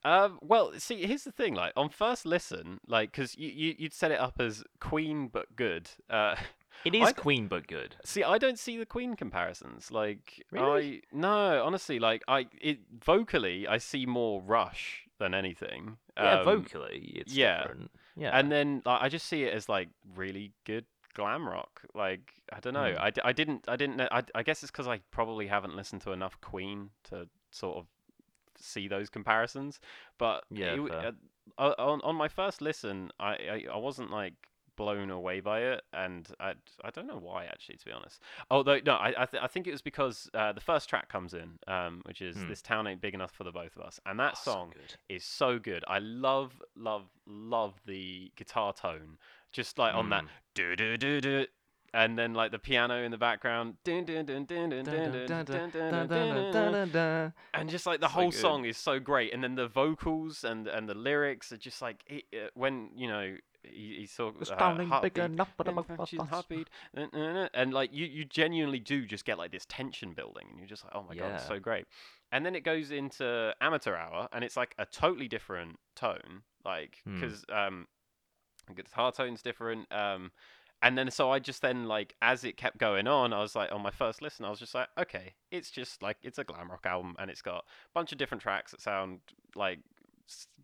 [0.04, 1.54] Um, well, see, here's the thing.
[1.54, 5.54] Like on first listen, like because you, you you'd set it up as Queen but
[5.56, 5.90] good.
[6.10, 6.36] Uh,
[6.84, 7.96] It is I- Queen, but good.
[8.04, 9.90] see, I don't see the Queen comparisons.
[9.90, 10.98] Like Really?
[10.98, 15.98] I no, honestly, like I it vocally, I see more Rush than anything.
[16.16, 17.62] Yeah, Um, vocally, it's yeah.
[17.62, 17.90] different.
[18.16, 21.82] Yeah, And then like, I just see it as like really good glam rock.
[21.94, 22.92] Like I don't know.
[22.92, 23.02] Hmm.
[23.02, 24.08] I, d- I didn't I didn't know.
[24.10, 27.86] I, I guess it's because I probably haven't listened to enough Queen to sort of
[28.60, 29.80] see those comparisons.
[30.18, 31.14] But Yeah, it
[31.58, 34.34] uh, on on my first listen, I, I I wasn't like
[34.78, 38.22] blown away by it, and I, I don't know why actually, to be honest.
[38.48, 41.34] Although no, I I, th- I think it was because uh, the first track comes
[41.34, 42.48] in, um, which is mm.
[42.48, 44.94] "This Town Ain't Big Enough for the Both of Us," and that oh, song so
[45.08, 45.84] is so good.
[45.88, 49.18] I love, love, love the guitar tone,
[49.52, 49.98] just like mm.
[49.98, 51.46] on that do do do do
[51.94, 53.74] and then like the piano in the background
[57.54, 58.40] and just like the so whole good.
[58.40, 62.04] song is so great and then the vocals and and the lyrics are just like
[62.06, 65.50] it, uh, when you know he, he's sort of It's uh, pounding big heartbeat, enough
[65.56, 66.30] for the and mouth she's of us.
[66.30, 66.68] heartbeat,
[67.54, 70.84] and like you you genuinely do just get like this tension building, and you're just
[70.84, 71.86] like, oh my god, it's so great.
[72.30, 76.98] And then it goes into amateur hour, and it's like a totally different tone, like
[77.04, 77.14] Hmm.
[77.14, 77.86] because um,
[78.66, 79.90] the guitar tone's different.
[79.92, 80.30] Um,
[80.80, 83.72] and then so I just then like as it kept going on, I was like
[83.72, 86.70] on my first listen, I was just like, okay, it's just like it's a glam
[86.70, 89.20] rock album, and it's got a bunch of different tracks that sound
[89.56, 89.97] like s-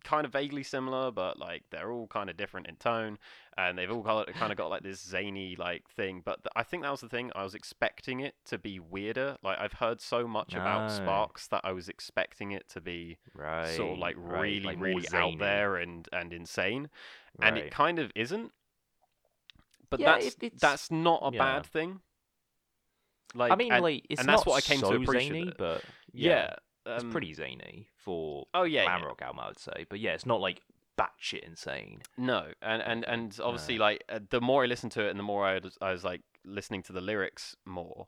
[0.03, 3.17] kind of vaguely similar, but like they're all kind of different in tone,
[3.57, 6.21] and they've all got kind of got like this zany like thing.
[6.23, 7.31] But th- I think that was the thing.
[7.35, 9.37] I was expecting it to be weirder.
[9.43, 13.75] Like I've heard so much about Sparks that I was expecting it to be Right.
[13.75, 15.33] sort of like right, really, like really zany.
[15.33, 16.89] out there and and insane
[17.41, 18.51] and it kind of isn't.
[19.89, 21.39] But Yeah, that's it- that's not a yeah.
[21.39, 22.01] bad thing.
[23.33, 25.53] Like I mean, and- like it's and not that's what I came to appreciate zany,
[25.57, 29.07] but yeah, it's um, pretty zany for Oh yeah, glam yeah.
[29.07, 29.85] rock album, I would say.
[29.89, 30.61] But yeah, it's not like
[30.97, 32.01] batshit insane.
[32.17, 33.83] No, and and and obviously, No.
[33.85, 36.03] like uh, the more I listened to it, and the more I was, I was
[36.03, 38.07] like listening to the lyrics more,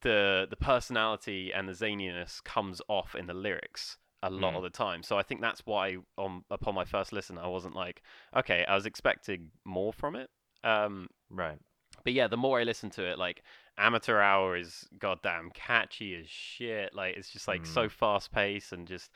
[0.00, 4.56] the the personality and the zaniness comes off in the lyrics a lot Mm.
[4.58, 5.02] of the time.
[5.02, 8.02] So I think that's why on upon my first listen, I wasn't like,
[8.36, 10.30] okay, I was expecting more from it.
[10.62, 11.58] Um, Right.
[12.04, 13.42] but yeah, the more I listen to it, like
[13.78, 16.94] Amateur Hour is goddamn catchy as shit.
[16.94, 19.10] Like it's just like so fast paced and just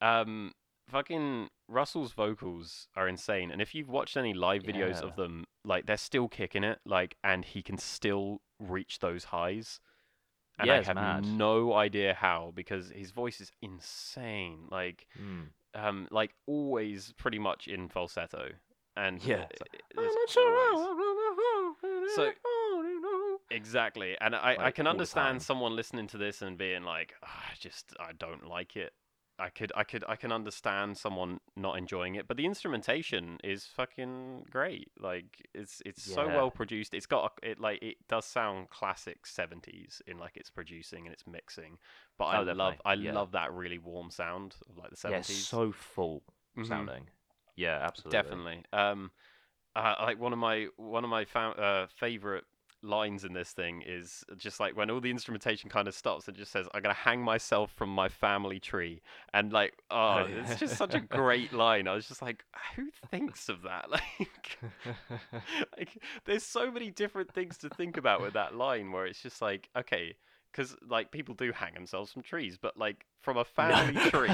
[0.00, 0.52] um
[0.88, 3.50] fucking Russell's vocals are insane.
[3.50, 5.08] And if you've watched any live videos Yeah.
[5.08, 9.80] of them, like they're still kicking it, like and he can still reach those highs.
[10.58, 11.24] And Yeah, I have mad.
[11.26, 14.68] no idea how because his voice is insane.
[14.70, 15.48] Like Mm.
[15.74, 18.52] um like always pretty much in falsetto.
[18.96, 19.46] And Yeah, uh,
[19.96, 20.40] like, So-
[23.50, 27.54] Exactly, and I, I can understand someone listening to this and being like, "Ah, I
[27.58, 28.92] just I don't like it.
[29.38, 33.64] I could I could I can understand someone not enjoying it, but the instrumentation is
[33.64, 34.90] fucking great.
[35.00, 36.92] Like it's it's so well produced.
[36.92, 41.12] It's got a, it like it does sound classic seventies in like its producing and
[41.14, 41.78] its mixing.
[42.18, 43.12] But I Oh, love definitely, I yeah.
[43.12, 45.48] love that really warm sound of like the yeah, seventies.
[45.48, 46.22] so full
[46.56, 46.66] Mhm.
[46.68, 47.08] sounding.
[47.56, 48.10] Yeah, absolutely.
[48.10, 48.64] Definitely.
[48.72, 49.10] Um,
[49.76, 52.44] uh, like one of my one of my fa- uh, favorite
[52.82, 56.36] lines in this thing is just like when all the instrumentation kind of stops, it
[56.36, 59.00] just says, "I'm gonna hang myself from my family tree,"
[59.32, 60.50] and like, oh, oh yeah.
[60.50, 61.88] it's just such a great line.
[61.88, 62.44] I was just like,
[62.76, 63.88] who thinks of that?
[64.18, 64.58] Like,
[65.78, 69.40] like, there's so many different things to think about with that line where it's just
[69.40, 70.16] like, okay,
[70.52, 74.30] because like people do hang themselves from trees, but like from a family tree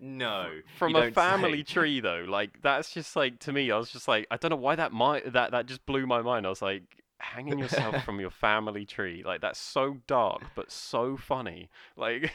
[0.00, 0.50] no.
[0.76, 1.74] from a family say.
[1.74, 4.56] tree though like that's just like to me i was just like i don't know
[4.56, 6.82] why that might that that just blew my mind i was like
[7.20, 12.32] hanging yourself from your family tree like that's so dark but so funny like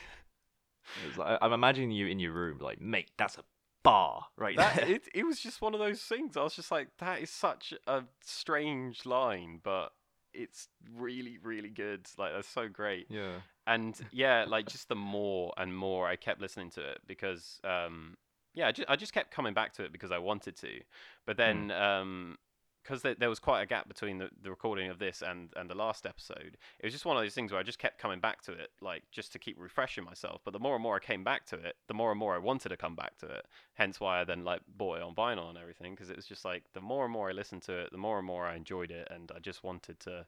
[1.17, 3.43] like, I'm imagining you in your room, like, mate, that's a
[3.83, 6.87] bar right that it, it was just one of those things i was just like
[6.99, 9.91] that is such a strange line but
[10.33, 13.37] it's really really good like that's so great yeah.
[13.67, 18.17] and yeah, like just the more and more I kept listening to it because um
[18.55, 20.79] yeah, I just, I just kept coming back to it because I wanted to.
[21.25, 22.37] But then um
[22.83, 25.69] because there, there was quite a gap between the, the recording of this and, and
[25.69, 28.19] the last episode, it was just one of those things where I just kept coming
[28.19, 30.41] back to it, like just to keep refreshing myself.
[30.43, 32.39] But the more and more I came back to it, the more and more I
[32.39, 33.45] wanted to come back to it.
[33.75, 36.45] Hence why I then like bought it on vinyl and everything, because it was just
[36.45, 38.91] like the more and more I listened to it, the more and more I enjoyed
[38.91, 40.25] it, and I just wanted to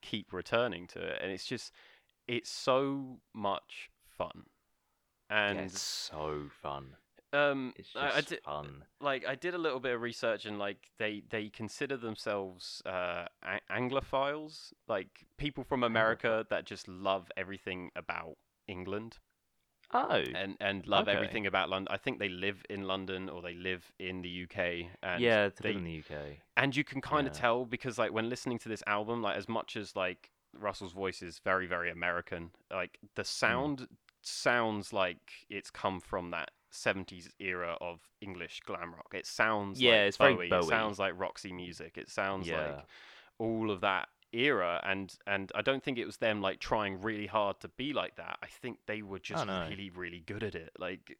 [0.00, 1.20] keep returning to it.
[1.22, 1.72] And it's just
[2.26, 4.44] it's so much fun.
[5.28, 6.96] And yeah, it's so fun.
[7.32, 8.84] Um, It's I, I just did, fun.
[9.00, 13.26] like I did a little bit of research and like they they consider themselves uh,
[13.42, 18.36] a- Anglophiles, like people from America that just love everything about
[18.68, 19.18] England
[19.92, 20.22] Oh.
[20.34, 21.16] and and love Okay.
[21.16, 21.92] everything about London.
[21.92, 24.88] I think they live in London or they live in the UK.
[25.02, 26.38] And yeah, they, live in the UK.
[26.56, 27.40] and you can kind of Yeah.
[27.40, 31.22] tell because like when listening to this album like as much as like russell's voice
[31.22, 33.86] is very very american like the sound
[34.20, 39.90] sounds like it's come from that 70s era of english glam rock it sounds Yeah,
[39.90, 40.58] like it's very Bowie.
[40.58, 42.56] it sounds like roxy music it sounds Yeah.
[42.76, 42.84] like
[43.38, 47.26] all of that era and and i don't think it was them like trying really
[47.26, 50.70] hard to be like that i think they were just really really good at it
[50.78, 51.18] like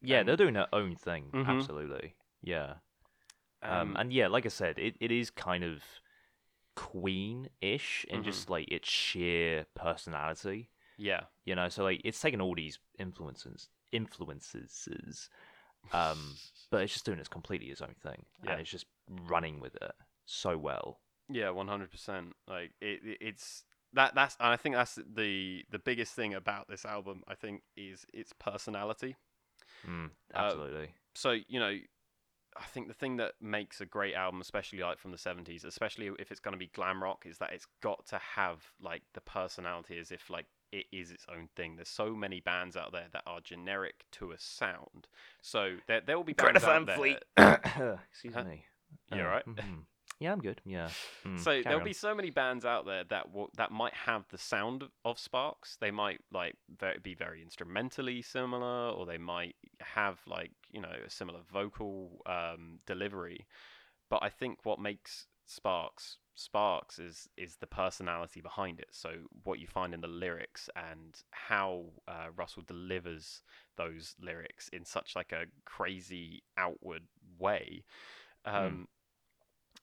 [0.00, 1.30] Yeah, and- they're doing their own thing.
[1.32, 1.46] Mhm.
[1.46, 2.14] Absolutely.
[2.42, 2.74] Yeah.
[3.62, 5.82] Um, um, and yeah, like I said, it, it is kind of
[6.76, 8.24] Queen-ish in Mhm.
[8.24, 10.70] just like its sheer personality.
[10.96, 15.28] yeah You know, so like it's taken all these influences, influences,
[15.92, 16.36] um,
[16.70, 18.52] but it's just doing its completely its own thing, Yeah.
[18.52, 18.86] and it's just
[19.26, 19.92] running with it
[20.26, 21.00] so well.
[21.28, 22.34] Yeah, one hundred percent.
[22.46, 24.14] Like it, it, it's that.
[24.14, 24.36] That's.
[24.40, 27.22] And I think that's the the biggest thing about this album.
[27.28, 29.16] I think is its personality.
[29.88, 30.88] Mm, Uh, absolutely.
[31.14, 31.76] So you know,
[32.56, 36.10] I think the thing that makes a great album, especially like from the seventies, especially
[36.18, 39.20] if it's going to be glam rock, is that it's got to have like the
[39.20, 41.76] personality as if like it is its own thing.
[41.76, 45.08] There's so many bands out there that are generic to a sound.
[45.42, 46.96] So there there will be bands out there.
[48.10, 48.44] Excuse Huh?
[48.44, 48.64] me.
[49.12, 49.46] You Uh, alright?
[49.46, 49.84] mhm.
[50.20, 50.60] Yeah, I'm good.
[50.64, 50.90] Yeah.
[51.24, 51.84] Mm, So there'll on.
[51.84, 55.76] be so many bands out there that will, that might have the sound of- Sparks.
[55.76, 56.56] They might like
[57.04, 62.80] be very instrumentally similar, or they might have like you know a similar vocal um,
[62.84, 63.46] delivery.
[64.10, 68.90] But I think what makes Sparks Sparks is is the personality behind it.
[68.92, 69.10] So
[69.42, 73.42] what you find in the lyrics and how uh, Russell delivers
[73.76, 77.02] those lyrics in such like a crazy outward
[77.40, 77.82] way.
[78.44, 78.86] Um,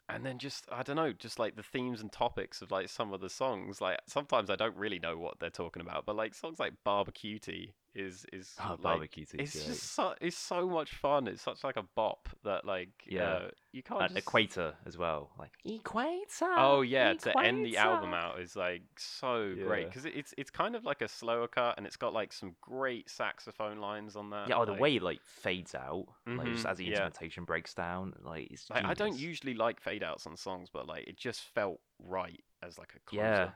[0.07, 3.11] and then just I don't know, just like the themes and topics of like some
[3.11, 3.81] of the songs.
[3.81, 7.73] Like sometimes I don't really know what they're talking about, but like songs like Barbecutie
[7.95, 9.67] is is Oh, like, Barbecutie, It's yeah.
[9.67, 11.27] just so it's so much fun.
[11.27, 13.23] It's such like a bop that like Yeah.
[13.23, 14.27] uh, you can't And just...
[14.27, 15.31] Equator as well.
[15.39, 16.53] Like Equator.
[16.57, 19.87] Oh yeah, to end the album out is like so great Yeah.
[19.87, 23.09] because it's it's kind of like a slower cut and it's got like some great
[23.09, 24.49] saxophone lines on that.
[24.49, 26.89] Yeah, oh, the like- way it like fades out, like just Mhm, as the yeah.
[26.91, 28.69] instrumentation breaks down, like it's.
[28.69, 32.43] Like, I don't usually like fade outs on songs, but like it just felt right
[32.61, 33.23] as like a closer.
[33.23, 33.49] Yeah,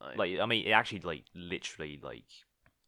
[0.00, 2.24] Like, like I mean, it actually like literally like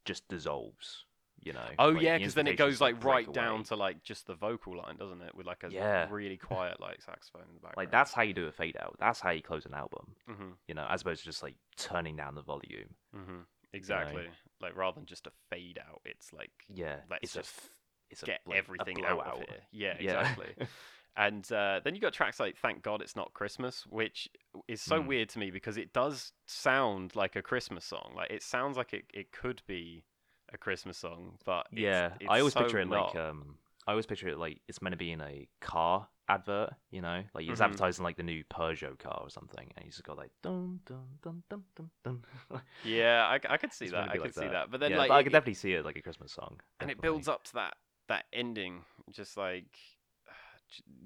[0.09, 1.05] just dissolves.
[1.40, 1.61] You know.
[1.79, 4.35] oh like, yeah, the because then it goes like right down to like just the
[4.35, 5.37] vocal line, doesn't it?
[5.37, 6.09] With like a Yeah.
[6.11, 7.77] really quiet like saxophone in the background.
[7.77, 8.97] Like that's how you do a fade out.
[8.99, 10.16] That's how you close an album.
[10.29, 12.97] hmm You know, as opposed to just like turning down the volume.
[13.14, 13.42] hmm
[13.73, 14.27] Exactly.
[14.61, 17.71] Like rather than just a fade out, it's like Yeah, Let's it's just f-
[18.11, 19.61] it's a, get like, a everything out of here.
[19.71, 20.35] Yeah, Yeah.
[21.16, 24.29] and uh, then you got tracks like "Thank God It's Not Christmas," which
[24.68, 25.07] is so Mm.
[25.07, 28.12] weird to me because it does sound like a Christmas song.
[28.16, 30.05] Like it sounds like it, it could be
[30.53, 33.14] a Christmas song, but it's, yeah, it's I always so picture it not.
[33.14, 36.71] like um, I always picture it like it's meant to be in a car advert.
[36.90, 37.64] You know, like he's Mhm.
[37.64, 41.07] advertising like the new Peugeot car or something, and he's just got like dun dun
[41.23, 42.23] dun dun dun dun.
[42.85, 44.09] Yeah, I, I could see It's that.
[44.09, 44.53] I could like see that.
[44.53, 44.71] that.
[44.71, 46.61] But then yeah, like but I could definitely see it like a Christmas song.
[46.81, 47.75] and it builds up to that
[48.09, 49.77] that ending just like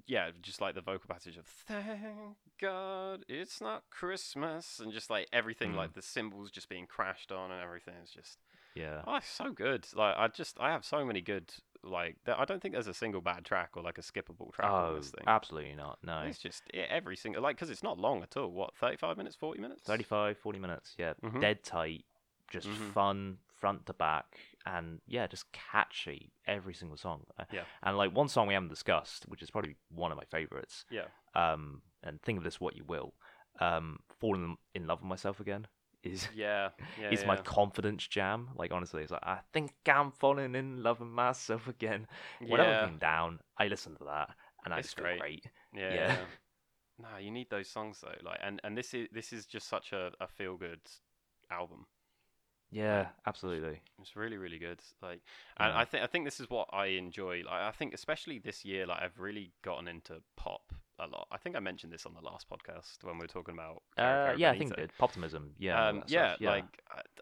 [0.06, 5.28] yeah just like the vocal passage of thank god it's not christmas and just like
[5.32, 5.76] everything Mm.
[5.76, 8.38] like the cymbals just being crashed on and everything is just
[8.74, 11.52] Yeah, oh it's so good like i just i have so many good
[11.84, 14.70] like there, i don't think there's a single bad track or like a skippable track
[14.70, 15.98] on oh, this thing absolutely not.
[16.04, 19.16] No, it's just yeah, every single like because it's not long at all what 35
[19.16, 20.94] minutes 40 minutes 35, 40 minutes.
[20.98, 21.40] Yeah, Mhm.
[21.40, 22.04] dead tight,
[22.50, 22.92] just Mhm.
[22.92, 27.24] fun front to back, and yeah, just catchy every single song.
[27.38, 27.64] Uh, Yeah.
[27.82, 30.84] and like one song we haven't discussed, which is probably one of my favorites.
[30.90, 33.14] yeah Um, and think of this what you will.
[33.60, 35.66] Um, falling in love with myself again
[36.02, 36.70] is yeah
[37.00, 37.26] yeah is yeah.
[37.28, 38.50] my confidence jam.
[38.56, 42.06] Like honestly, it's like I think I'm falling in love with myself again.
[42.40, 44.30] Whenever yeah I'm down, I listen to that,
[44.64, 45.20] and I It's just great.
[45.20, 45.46] great.
[45.74, 45.94] Yeah.
[45.94, 46.16] Yeah.
[46.98, 48.14] no, you need those songs though.
[48.28, 50.80] Like, and and this is this is just such a, a feel good
[51.50, 51.86] album.
[52.72, 53.82] Yeah, absolutely.
[54.00, 54.80] It's really really good.
[55.02, 55.20] Like,
[55.58, 55.78] and Yeah.
[55.78, 57.42] I think I think this is what I enjoy.
[57.44, 61.26] Like, I think especially this year, like I've really gotten into pop a lot.
[61.30, 63.82] I think I mentioned this on the last podcast when we were talking about.
[63.98, 64.92] Uh, yeah, I think it did.
[65.58, 66.50] Yeah, Um, yeah, yeah.
[66.50, 66.64] like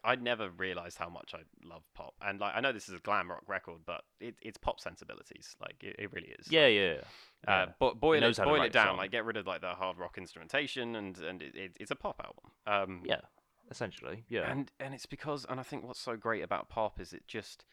[0.04, 2.94] I, I never realized how much I love pop, and like I know this is
[2.94, 5.56] a glam rock record, but it, it's pop sensibilities.
[5.60, 6.50] Like it, it really is.
[6.50, 6.94] yeah, Like, yeah.
[7.48, 7.54] yeah.
[7.54, 8.88] Uh, but boil it, boil it down.
[8.88, 8.96] song.
[8.98, 11.96] Like get rid of like the hard rock instrumentation, and and it, it, it's a
[11.96, 12.50] pop album.
[12.66, 13.20] Um, yeah,
[13.70, 14.24] essentially.
[14.28, 14.50] Yeah.
[14.50, 17.64] and and it's because, and I think what's so great about pop is it just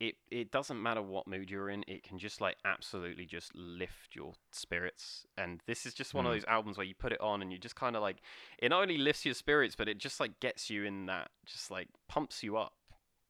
[0.00, 1.84] it it doesn't matter what mood you're in.
[1.86, 5.26] It can just like absolutely just lift your spirits.
[5.36, 6.36] And this is just one of Mm.
[6.36, 8.22] those albums where you put it on and you just kind of like
[8.58, 11.70] it not only lifts your spirits, but it just like gets you in that, just
[11.70, 12.72] like pumps you up,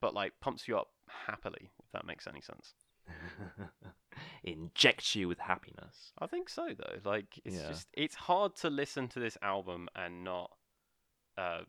[0.01, 0.89] but like pumps you up
[1.27, 1.71] happily.
[1.85, 2.75] If that makes any sense.
[4.45, 6.13] Injects you with happiness.
[6.19, 6.99] I think so though.
[7.11, 7.69] Like it's Yeah.
[7.69, 10.53] just it's hard to listen to this album and not
[11.37, 11.61] uh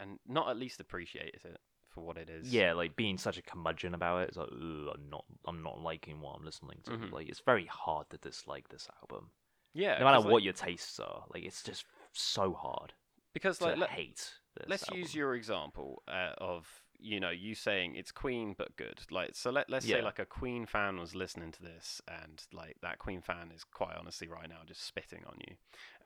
[0.00, 1.56] and not at least appreciate it
[1.88, 2.52] for what it is.
[2.52, 4.28] Yeah, like being such a curmudgeon about it.
[4.28, 6.92] It's like, Ugh, I'm not, I'm not liking what I'm listening to.
[6.92, 7.12] Mhm.
[7.12, 9.30] Like, it's very hard to dislike this album.
[9.72, 9.98] Yeah.
[9.98, 12.92] no matter 'cause, like- what your tastes are, like it's just so hard
[13.32, 14.34] because like let, hate.
[14.66, 14.98] Let's album.
[15.00, 19.00] use your example uh, of you know you saying it's Queen but good.
[19.10, 22.76] Like so let let's say like a Queen fan was listening to this and like
[22.82, 25.54] that Queen fan is quite honestly right now just spitting on you.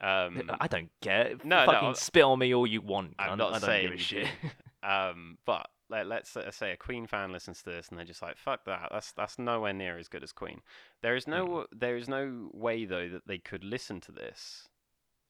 [0.07, 1.35] Um, I don't care.
[1.45, 3.15] No, no, fucking I- spit on me all you want.
[3.19, 4.29] I'm not I don't saying give a shit.
[4.83, 8.21] Um, but let, let's uh, say a Queen fan listens to this and they're just
[8.21, 8.91] like, "Fuck that!
[8.93, 10.61] That's that's nowhere near as good as Queen."
[11.01, 11.79] There is no Hmm.
[11.79, 14.69] there is no way though that they could listen to this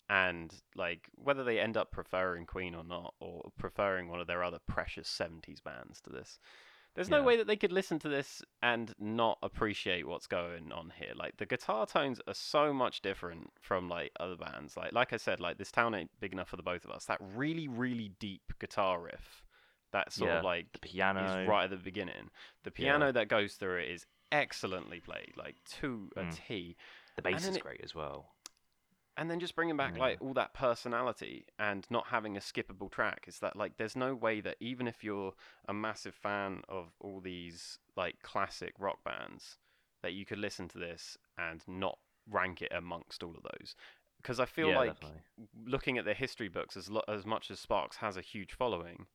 [0.09, 4.43] and like whether they end up preferring Queen or not, or preferring one of their
[4.45, 6.39] other precious '70s bands to this.
[6.95, 10.93] There's no way that they could listen to this and not appreciate what's going on
[10.97, 11.13] here.
[11.17, 14.77] Like the guitar tones are so much different from like other bands.
[14.77, 17.07] Like like I said, like this town ain't big enough for the both of us.
[17.07, 19.43] That really really deep guitar riff,
[19.91, 21.41] that sort Yeah, of like The piano.
[21.43, 22.31] is right at the beginning.
[22.63, 22.93] The Yeah.
[22.93, 26.35] piano that goes through it is excellently played, like to a Mm.
[26.47, 26.77] T.
[27.17, 28.34] The bass is it- great as well.
[29.17, 30.01] And then just bringing back Yeah.
[30.01, 34.15] like all that personality and not having a skippable track is that like there's no
[34.15, 35.35] way that even if you're
[35.69, 39.59] a massive fan of all these like classic rock bands
[40.03, 41.99] that you could listen to this and not
[42.29, 43.77] rank it amongst all of those
[44.21, 45.21] because I feel yeah, like definitely.
[45.67, 49.07] looking at the history books as lo- as much as Sparks has a huge following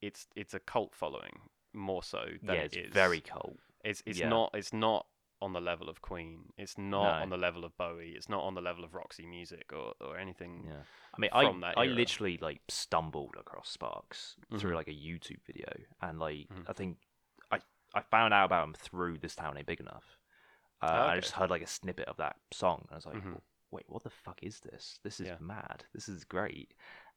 [0.00, 1.40] it's it's a cult following
[1.72, 4.28] more so than yeah, it it's very cult it's it's Yeah.
[4.28, 5.06] not it's not
[5.42, 6.52] on the level of Queen.
[6.58, 7.22] It's not No.
[7.22, 8.12] on the level of Bowie.
[8.16, 10.64] It's not on the level of Roxy Music or, or anything.
[10.66, 10.82] Yeah.
[11.14, 11.94] I mean, from I that I era.
[11.94, 14.76] literally like stumbled across Sparks through Mhm.
[14.76, 15.72] like a YouTube video,
[16.02, 16.64] and like Mhm.
[16.68, 16.98] I think
[17.50, 17.60] I
[17.94, 20.16] I found out about him through this town ain't big enough.
[20.82, 23.16] Uh, Oh, I just heard like a snippet of that song, and I was like,
[23.16, 23.40] Mhm.
[23.70, 24.98] wait, what the fuck is this?
[25.02, 25.38] This is Yeah.
[25.40, 25.84] mad.
[25.92, 26.72] This is great.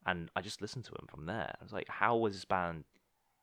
[0.05, 1.55] And I just listened to him from there.
[1.59, 2.85] I was like, how was this band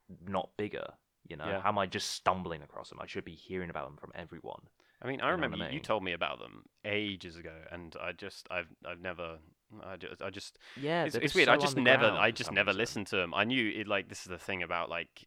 [0.09, 0.99] not bigger?
[1.31, 1.61] You know, Yeah.
[1.63, 2.99] how am I just stumbling across them?
[3.01, 4.63] I should be hearing about them from everyone.
[5.01, 7.55] I mean, I know what I remember you, you told me about them ages ago,
[7.71, 9.39] and I just I've I've never
[9.83, 11.49] I just, I just Yeah, it's, it's weird.
[11.49, 13.33] I just never I just never listened to them.
[13.33, 15.25] I knew it like this is the thing about like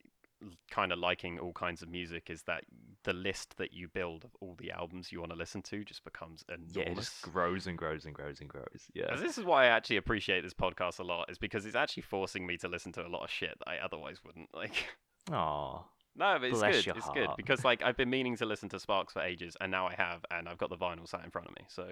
[0.69, 2.65] kind of liking all kinds of music is that
[3.03, 6.03] the list that you build of all the albums you want to listen to just
[6.03, 6.75] becomes enormous.
[6.75, 8.87] Yeah, it just grows and grows and grows and grows.
[8.93, 9.15] Yeah.
[9.15, 12.45] This is why I actually appreciate this podcast a lot, is because it's actually forcing
[12.45, 14.49] me to listen to a lot of shit that I otherwise wouldn't.
[14.53, 14.73] Like,
[15.31, 15.81] Aw.
[16.15, 16.95] no, but it's Bless good.
[16.97, 19.87] It's good because like I've been meaning to listen to Sparks for ages, and now
[19.87, 21.65] I have, and I've got the vinyl sat in front of me.
[21.69, 21.87] So,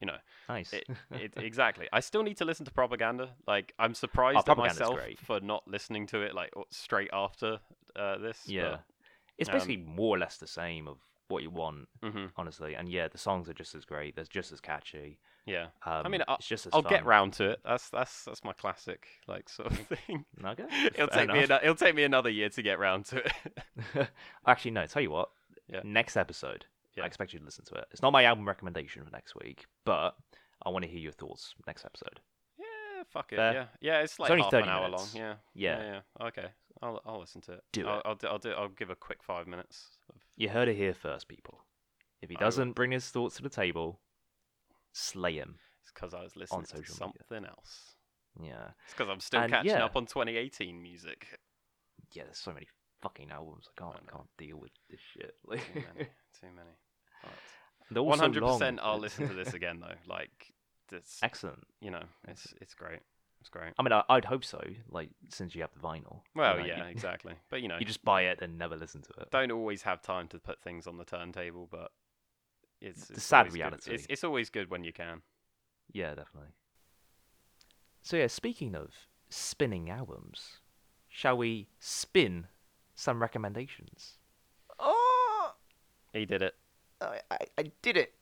[0.00, 0.16] you know,
[0.48, 0.72] Nice.
[0.72, 1.88] it, it exactly.
[1.92, 3.30] I still need to listen to Propaganda.
[3.46, 5.18] Like, I'm surprised at Oh, Propaganda's myself great.
[5.18, 7.58] for not listening to it like straight after
[7.96, 8.42] uh, this.
[8.46, 8.76] yeah.
[9.38, 10.98] It's um, basically more or less the same of
[11.28, 12.74] what you want, hmm honestly.
[12.74, 14.16] And yeah, the songs are just as great.
[14.16, 15.18] They're just as catchy.
[15.46, 15.66] Yeah.
[15.84, 17.60] Um, mean, I'll- it's just I'll get round to it.
[17.64, 20.24] That's that's that's my classic like sort of thing.
[20.44, 20.64] Okay.
[20.94, 21.38] it'll take me.
[21.38, 21.50] enough.
[21.50, 24.08] Ano- it'll take me another year to get round to it.
[24.46, 24.86] Actually, no.
[24.86, 25.30] Tell you what.
[25.72, 25.80] Yeah.
[25.84, 26.66] Next episode,
[26.96, 27.04] Yeah.
[27.04, 27.86] I expect you to listen to it.
[27.90, 30.14] It's not my album recommendation for next week, but
[30.64, 32.20] I want to hear your thoughts next episode.
[32.58, 33.36] Yeah, fuck it.
[33.36, 33.52] Fair.
[33.52, 34.00] Yeah, yeah.
[34.02, 35.14] It's like only half 30 an hour minutes.
[35.14, 35.22] long.
[35.22, 35.34] Yeah.
[35.54, 35.78] Yeah.
[35.82, 36.00] yeah.
[36.20, 36.26] yeah.
[36.26, 36.46] Okay.
[36.82, 37.60] I'll I'll listen to it.
[37.72, 38.02] Do I'll, it.
[38.04, 38.26] I'll do.
[38.28, 38.50] I'll do.
[38.52, 39.88] I'll give a quick five minutes.
[40.08, 41.60] Of, You heard it here first, people.
[42.22, 44.00] If he doesn't bring his thoughts to the table,
[44.96, 45.56] slay him.
[45.82, 47.20] it's because I was listening to social media.
[47.28, 47.94] something else.
[48.42, 48.68] Yeah.
[48.84, 49.84] It's because I'm still And, catching yeah.
[49.84, 51.26] up on 2018 music.
[52.12, 52.66] Yeah, there's so many
[53.02, 53.66] fucking albums.
[53.76, 55.34] I can't, I can't deal with this shit.
[55.46, 56.08] Like, Too many.
[56.40, 56.70] Too many.
[57.22, 57.32] But
[57.90, 58.40] they're all so 100%.
[58.40, 59.94] long, I'll listen to this again though.
[60.12, 60.52] Like,
[60.92, 61.64] it's Excellent.
[61.80, 63.00] you know, it's it's great.
[63.40, 63.72] It's great.
[63.78, 64.60] I mean, I, I'd hope so.
[64.88, 66.22] Like, since you have the vinyl.
[66.34, 67.34] you Well, know, yeah, you, exactly.
[67.50, 69.30] But you know, you just buy it and never listen to it.
[69.30, 71.90] don't always have time to put things on the turntable, but
[72.80, 73.94] it's, The it's sad always good- reality.
[73.94, 75.22] It's, it's always good when you can.
[75.92, 76.50] Yeah, definitely.
[78.02, 78.90] So yeah, speaking of
[79.28, 80.60] spinning albums,
[81.08, 82.46] shall we spin
[82.94, 84.18] some recommendations?
[84.78, 85.52] Oh,
[86.12, 86.54] He did it.
[87.00, 88.14] Oh, I, I, I did it.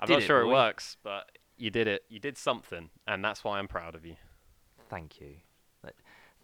[0.00, 0.50] I'm Did not it, sure boy.
[0.50, 2.04] it works, but you did it.
[2.08, 4.16] You did something, and that's why I'm proud of you.
[4.88, 5.36] Thank you.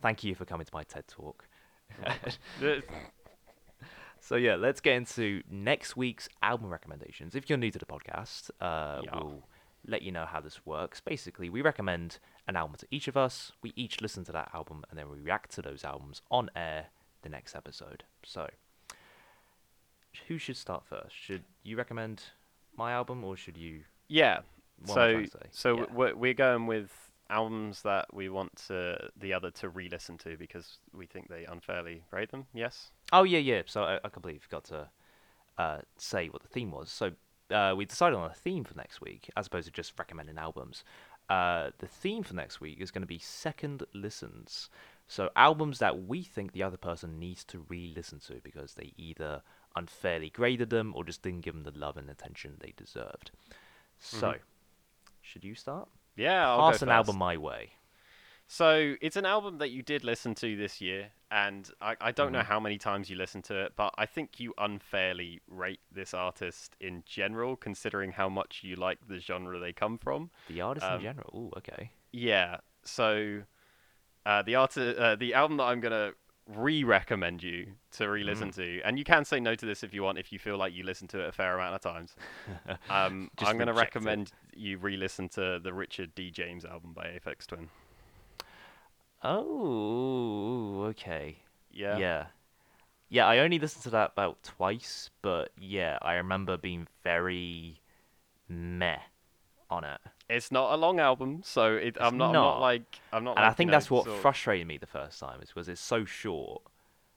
[0.03, 1.49] Thank you for coming to my TED talk.
[4.27, 7.37] So yeah, let's get into next week's album recommendations.
[7.37, 9.15] If you're new to the podcast, uh, Yeah.
[9.15, 9.45] we'll
[9.87, 11.01] let you know how this works.
[11.01, 12.19] Basically, we recommend
[12.49, 13.53] an album to each of us.
[13.63, 16.89] We each listen to that album, and then we react to those albums on air
[17.23, 18.03] the next episode.
[18.25, 18.49] So,
[20.27, 21.15] who should start first?
[21.15, 22.25] Should you recommend
[22.77, 23.85] my album, or should you?
[24.09, 24.41] yeah.
[24.87, 25.47] So, trying to say?
[25.53, 25.85] so Yeah.
[25.93, 30.79] we're, we're going with albums that we want to, the other to re-listen to because
[30.95, 32.47] we think they unfairly rate them.
[32.55, 32.91] Yes.
[33.13, 33.63] Oh yeah, yeah.
[33.67, 34.89] So I, I completely forgot to
[35.59, 36.91] uh, say what the theme was.
[36.91, 37.13] So
[37.51, 40.85] uh, we decided on a theme for next week, as opposed to just recommending albums.
[41.29, 44.71] Uh, the theme for next week is going to be second listens.
[45.09, 49.43] So albums that we think the other person needs to re-listen to because they either
[49.75, 53.31] unfairly graded them or just didn't give them the love and attention they deserved.
[53.99, 54.41] So, Mhm.
[55.23, 55.89] should you start?
[56.17, 56.49] Yeah.
[56.49, 57.71] I'll Pass an album my way.
[58.49, 62.31] So it's an album that you did listen to this year, and I, I don't
[62.31, 62.45] know Mhm.
[62.47, 66.77] how many times you listened to it, but I think you unfairly rate this artist
[66.81, 70.31] in general, considering how much you like the genre they come from.
[70.49, 71.31] The artist in Um, general.
[71.35, 71.91] Ooh, okay.
[72.13, 72.59] Yeah.
[72.85, 73.43] So
[74.25, 76.13] uh, the art, uh, the album that I'm gonna
[76.47, 78.55] re-recommend you to re-listen Mm.
[78.55, 80.73] to, and you can say no to this if you want, if you feel like
[80.73, 82.15] you listen to it a fair amount of times.
[82.91, 83.99] Um, I'm going to reject it.
[83.99, 86.31] recommend you re-listen to the Richard D.
[86.31, 87.69] James album by Aphex Twin.
[89.23, 91.39] Oh, okay.
[91.71, 91.99] Yeah.
[91.99, 92.27] Yeah.
[93.09, 97.81] Yeah, I only listened to that about twice, but yeah, I remember being very
[98.49, 98.99] meh
[99.71, 100.01] on it.
[100.29, 102.27] It's not a long album, so it, I'm not.
[102.29, 102.43] I'm not.
[102.43, 103.01] not like.
[103.13, 103.33] I'm not.
[103.37, 105.41] And I like, you think know, that's what sort of- frustrated me the first time
[105.43, 106.63] is because it's so short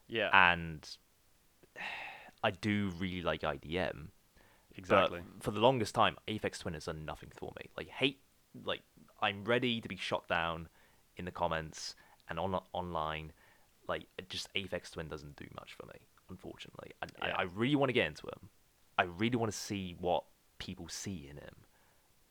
[0.07, 0.29] Yeah.
[0.33, 0.87] and
[2.43, 4.07] I do really like IDM.
[4.75, 5.21] exactly.
[5.41, 7.69] For the longest time, Aphex Twin has done nothing for me.
[7.75, 8.19] Like hate,
[8.63, 8.81] like
[9.21, 10.69] I'm ready to be shot down
[11.17, 11.95] in the comments
[12.29, 13.33] and on online.
[13.87, 15.99] Like just Aphex Twin doesn't do much for me,
[16.29, 16.91] unfortunately.
[17.01, 17.35] I, Yeah.
[17.37, 18.49] I, I really want to get into him.
[18.97, 20.23] I really want to see what
[20.59, 21.55] people see in him.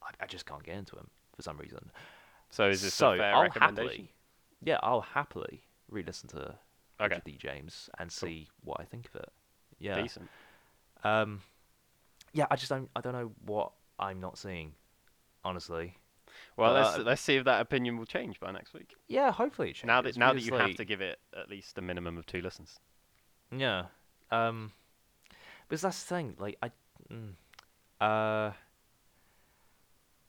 [0.09, 1.91] I, I just can't get into him for some reason.
[2.51, 3.89] So is this so a fair I'll recommendation?
[3.89, 4.13] happily,
[4.63, 6.55] yeah, I'll happily re-listen to
[7.01, 7.15] Okay.
[7.15, 7.37] Richard D.
[7.39, 9.29] James and see what I think of it.
[9.79, 10.01] Yeah.
[10.03, 10.29] Decent.
[11.05, 11.43] Um,
[12.33, 12.91] yeah, I just don't.
[12.97, 14.73] I don't know what I'm not seeing.
[15.45, 15.97] Honestly.
[16.57, 18.95] Well, But, let's uh, let's see if that opinion will change by next week.
[19.07, 21.79] Yeah, hopefully it Now that changes, now that you have to give it at least
[21.79, 22.81] a minimum of two listens.
[23.57, 23.85] Yeah.
[24.31, 24.73] Um,
[25.69, 26.35] because that's the thing.
[26.39, 26.71] Like I,
[27.11, 27.33] mm,
[28.01, 28.53] uh,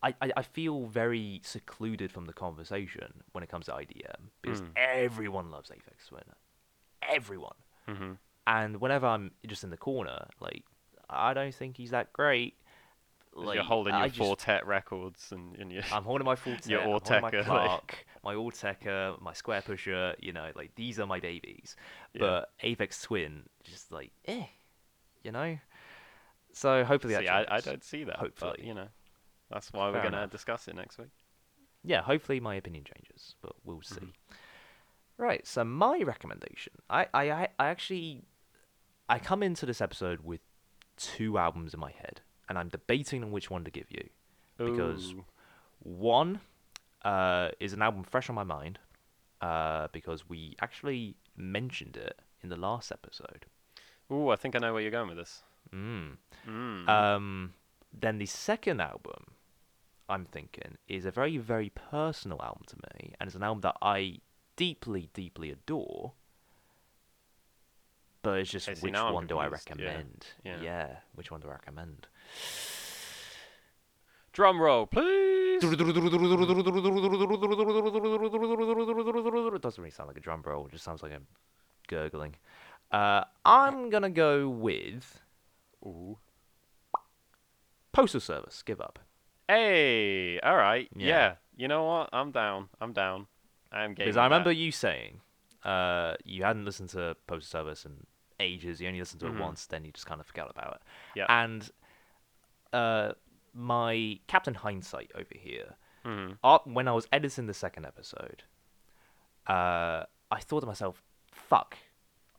[0.02, 4.62] I, I I feel very secluded from the conversation when it comes to IDM because
[4.62, 4.70] Mm.
[4.78, 6.22] everyone loves Aphex Twin.
[7.02, 7.56] Everyone.
[7.88, 8.14] Mm-hmm.
[8.48, 10.64] And whenever I'm just in the corner, like
[11.10, 12.56] I don't think he's that great.
[13.36, 16.36] Like, you're holding I your just- Four Tet records and, and your I'm holding my
[16.36, 20.16] full Your I'm my Autechre, like- my Autechre, my Squarepusher.
[20.20, 21.76] You know, like these are my babies.
[22.14, 22.20] Yeah.
[22.22, 24.46] But Aphex Twin, just like eh,
[25.24, 25.58] you know.
[26.54, 28.16] So hopefully See, I, I don't see that.
[28.20, 28.64] But, Hopefully.
[28.68, 28.88] you know,
[29.52, 31.10] that's why we're gonna discuss it next week.
[31.84, 33.96] Yeah, hopefully my opinion changes, but we'll see.
[33.96, 34.14] Mhm.
[35.18, 35.46] Right.
[35.46, 38.24] So my recommendation, I, I, I I actually,
[39.08, 40.42] I come into this episode with
[40.98, 44.10] two albums in my head, and I'm debating on which one to give you.
[44.58, 45.26] Because Ooh.
[45.82, 46.42] One
[47.04, 48.80] uh, is an album fresh on my mind
[49.42, 53.46] uh, because we actually mentioned it in the last episode.
[54.12, 55.44] Ooh, I think I know where you're going with this.
[55.74, 56.18] Mm.
[56.48, 56.90] Mm.
[56.90, 57.54] Um,
[57.98, 59.26] then the second album
[60.10, 63.76] I'm thinking is a very, very personal album to me, and it's an album that
[63.82, 64.18] I
[64.56, 66.14] deeply, deeply adore.
[68.22, 70.26] But it's just Okay, which one do I confused, yeah, recommend?
[70.64, 70.88] yeah.
[71.16, 72.08] which one do I recommend?
[74.34, 75.64] Drum roll, please.
[75.64, 75.78] It
[79.62, 80.66] doesn't really sound like a drum roll.
[80.68, 81.22] It just sounds like a
[81.88, 82.36] gurgling.
[82.92, 85.22] Uh, I'm gonna go with
[85.86, 86.18] Ooh.
[87.92, 88.62] Postal Service.
[88.64, 89.00] Give up.
[89.50, 90.88] Hey, all right.
[90.96, 91.08] Yeah.
[91.08, 91.34] Yeah.
[91.58, 92.10] You know what?
[92.14, 92.70] I'm down.
[92.80, 93.26] I'm down.
[93.72, 94.06] I'm game.
[94.06, 95.22] Because I remember you saying
[95.64, 98.06] uh, you hadn't listened to Postal Service in
[98.40, 98.80] ages.
[98.80, 100.82] You only listened to it once, then you just kind of forgot about it.
[101.16, 101.26] Yeah.
[101.30, 101.68] And
[102.72, 103.14] uh,
[103.54, 105.76] my Captain Hindsight over here,
[106.06, 108.44] hmm uh, when I was editing the second episode,
[109.48, 111.76] uh, I thought to myself, "Fuck,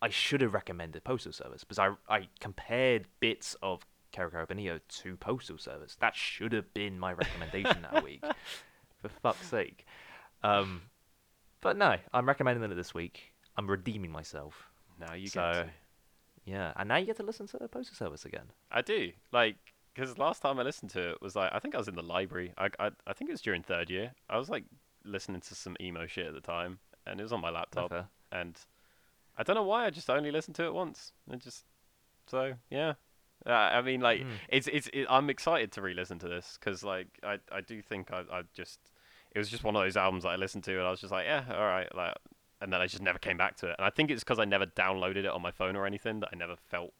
[0.01, 5.59] I should have recommended Postal Service because I I compared bits of Carabinio to Postal
[5.59, 5.97] Service.
[6.01, 8.25] That should have been my recommendation that week.
[9.03, 9.87] For fuck's sake.
[10.43, 10.83] Um,
[11.61, 13.33] but no, I'm recommending it this week.
[13.57, 14.71] I'm redeeming myself.
[14.99, 15.71] Now you so, get to.
[16.45, 18.53] yeah, and now you get to listen to the Postal Service again.
[18.71, 19.13] I do.
[19.33, 19.57] Like,
[19.95, 22.03] because last time I listened to it was like, I think I was in the
[22.03, 22.53] library.
[22.59, 24.13] I, I, I think it was during third year.
[24.29, 24.65] I was like
[25.05, 27.93] listening to some emo shit at the time, and it was on my laptop.
[27.93, 28.05] Okay.
[28.33, 28.59] And
[29.37, 29.87] I don't know why.
[29.87, 31.13] I just only listened to it once.
[31.31, 31.65] It just
[32.27, 32.95] so yeah.
[33.47, 34.39] Uh, I mean, like Mm.
[34.49, 34.89] it's it's.
[34.93, 38.43] It, I'm excited to re-listen to this because like I I do think I I
[38.55, 38.81] just
[39.33, 41.13] it was just one of those albums that I listened to and I was just
[41.13, 42.15] like yeah all right like
[42.61, 44.45] and then I just never came back to it and I think it's because I
[44.45, 46.93] never downloaded it on my phone or anything that I never felt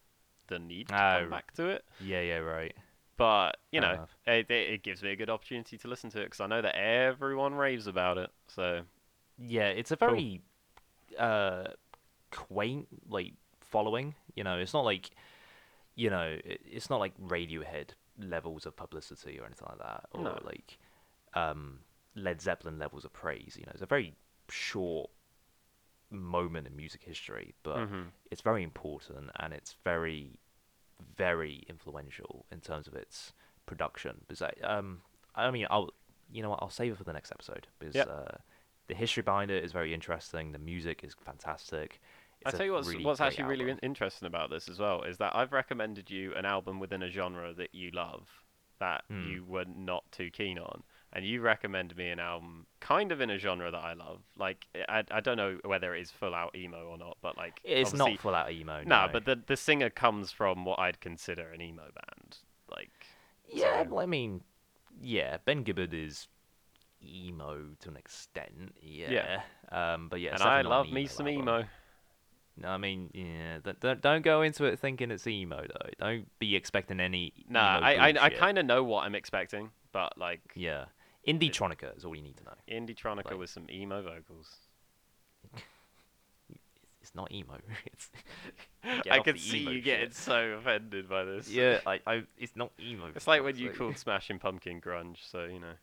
[0.47, 1.85] the need to Oh, come back to it.
[1.99, 2.73] Yeah, yeah, right.
[3.17, 6.21] But you Fair know, it, it, it gives me a good opportunity to listen to
[6.21, 8.31] it because I know that everyone raves about it.
[8.47, 8.81] So
[9.37, 10.25] Yeah, it's a Cool.
[10.25, 10.41] very
[11.19, 11.67] uh
[12.31, 14.15] quaint like following.
[14.35, 15.11] You know, it's not like
[15.95, 17.89] you know, it, it's not like Radiohead
[18.19, 20.39] levels of publicity or anything like that, or No.
[20.43, 20.77] like
[21.33, 21.79] um
[22.15, 23.55] Led Zeppelin levels of praise.
[23.57, 24.15] You know, it's a very
[24.49, 25.09] short
[26.09, 28.07] moment in music history, but mhm.
[28.29, 30.37] it's very important and it's very,
[31.15, 33.33] very influential in terms of its
[33.65, 34.17] production.
[34.27, 35.01] Because I, um,
[35.35, 35.91] I mean, I'll,
[36.31, 38.09] you know, what, I'll save it for the next episode because Yep.
[38.09, 38.37] uh,
[38.87, 40.51] the history behind it is very interesting.
[40.51, 42.01] The music is fantastic.
[42.45, 43.79] I tell you what's really what's actually really album.
[43.83, 47.09] in- interesting about this as well is that I've recommended you an album within a
[47.09, 48.27] genre that you love
[48.79, 49.27] that Hmm.
[49.29, 50.81] you were not too keen on,
[51.13, 54.21] and you recommend me an album kind of in a genre that I love.
[54.37, 57.61] Like I, I don't know whether it is full out emo or not, but like
[57.63, 58.81] It's not full out emo.
[58.83, 59.11] Nah, no.
[59.13, 62.37] but the the singer comes from what I'd consider an emo band.
[62.71, 63.05] Like
[63.47, 64.41] yeah, so- I mean,
[64.99, 66.27] yeah, Ben Gibbard is
[67.03, 68.75] emo to an extent.
[68.81, 69.41] Yeah.
[69.71, 71.41] Um, but yeah, and I definitely not an love me some album.
[71.49, 71.65] emo.
[72.61, 75.89] No, I mean, yeah, th- don't don't go into it thinking it's emo though.
[75.99, 77.33] Don't be expecting any.
[77.49, 80.85] Nah, I I, I kind of know what I'm expecting, but like Yeah,
[81.27, 82.53] indietronica is all you need to know.
[82.69, 84.55] Indietronica Like- with some emo vocals.
[87.01, 87.57] It's not emo.
[87.85, 88.09] It's.
[89.09, 91.49] I can see you getting so offended by this.
[91.49, 93.11] Yeah, I, I, it's not emo.
[93.15, 95.73] It's like when you called Smashing Pumpkin grunge, so you know.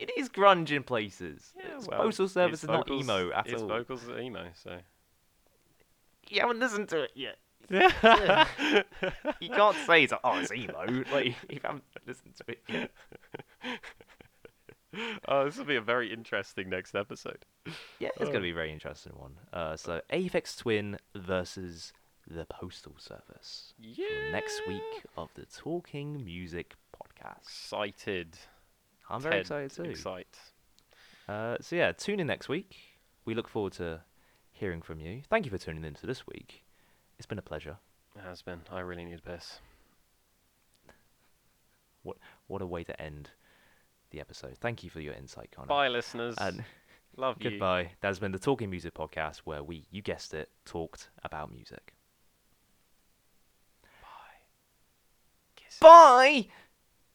[0.00, 1.52] It is grunge in places.
[1.76, 3.68] It's Postal Service is not emo at its all.
[3.68, 4.78] vocals are emo, so.
[6.28, 7.36] You haven't listened to it yet.
[7.68, 8.46] Yeah.
[9.40, 11.04] You can't say it's like, oh, it's emo.
[11.12, 12.90] Like you haven't listened to it yet.
[15.28, 17.44] oh, this will be a very interesting next episode.
[17.98, 18.24] Yeah, it's Oh.
[18.24, 19.34] going to be a very interesting one.
[19.52, 21.92] Uh, so Aphex Twin versus
[22.26, 23.74] the Postal Service.
[23.78, 24.30] Yeah.
[24.32, 24.82] Next week
[25.16, 27.42] of the Talking Music podcast.
[27.42, 28.36] Excited.
[29.10, 29.90] I'm very Ted, excited too.
[29.90, 30.38] Excite.
[31.28, 32.76] Uh, so yeah, tune in next week.
[33.24, 34.00] We look forward to
[34.52, 35.22] hearing from you.
[35.28, 36.64] Thank you for tuning in to this week.
[37.18, 37.76] It's been a pleasure.
[38.16, 38.60] It has been.
[38.70, 39.60] I really need a piss.
[42.02, 43.30] What what a way to end
[44.10, 44.56] the episode.
[44.60, 45.68] Thank you for your insight, Connor.
[45.68, 46.34] Bye, listeners.
[46.38, 46.64] And
[47.16, 47.50] Love you.
[47.50, 47.90] goodbye.
[48.00, 51.94] That has been the Talking Music podcast where we, you guessed it, talked about music.
[53.82, 54.40] Bye.
[55.56, 55.78] Kisses.
[55.80, 56.46] Bye!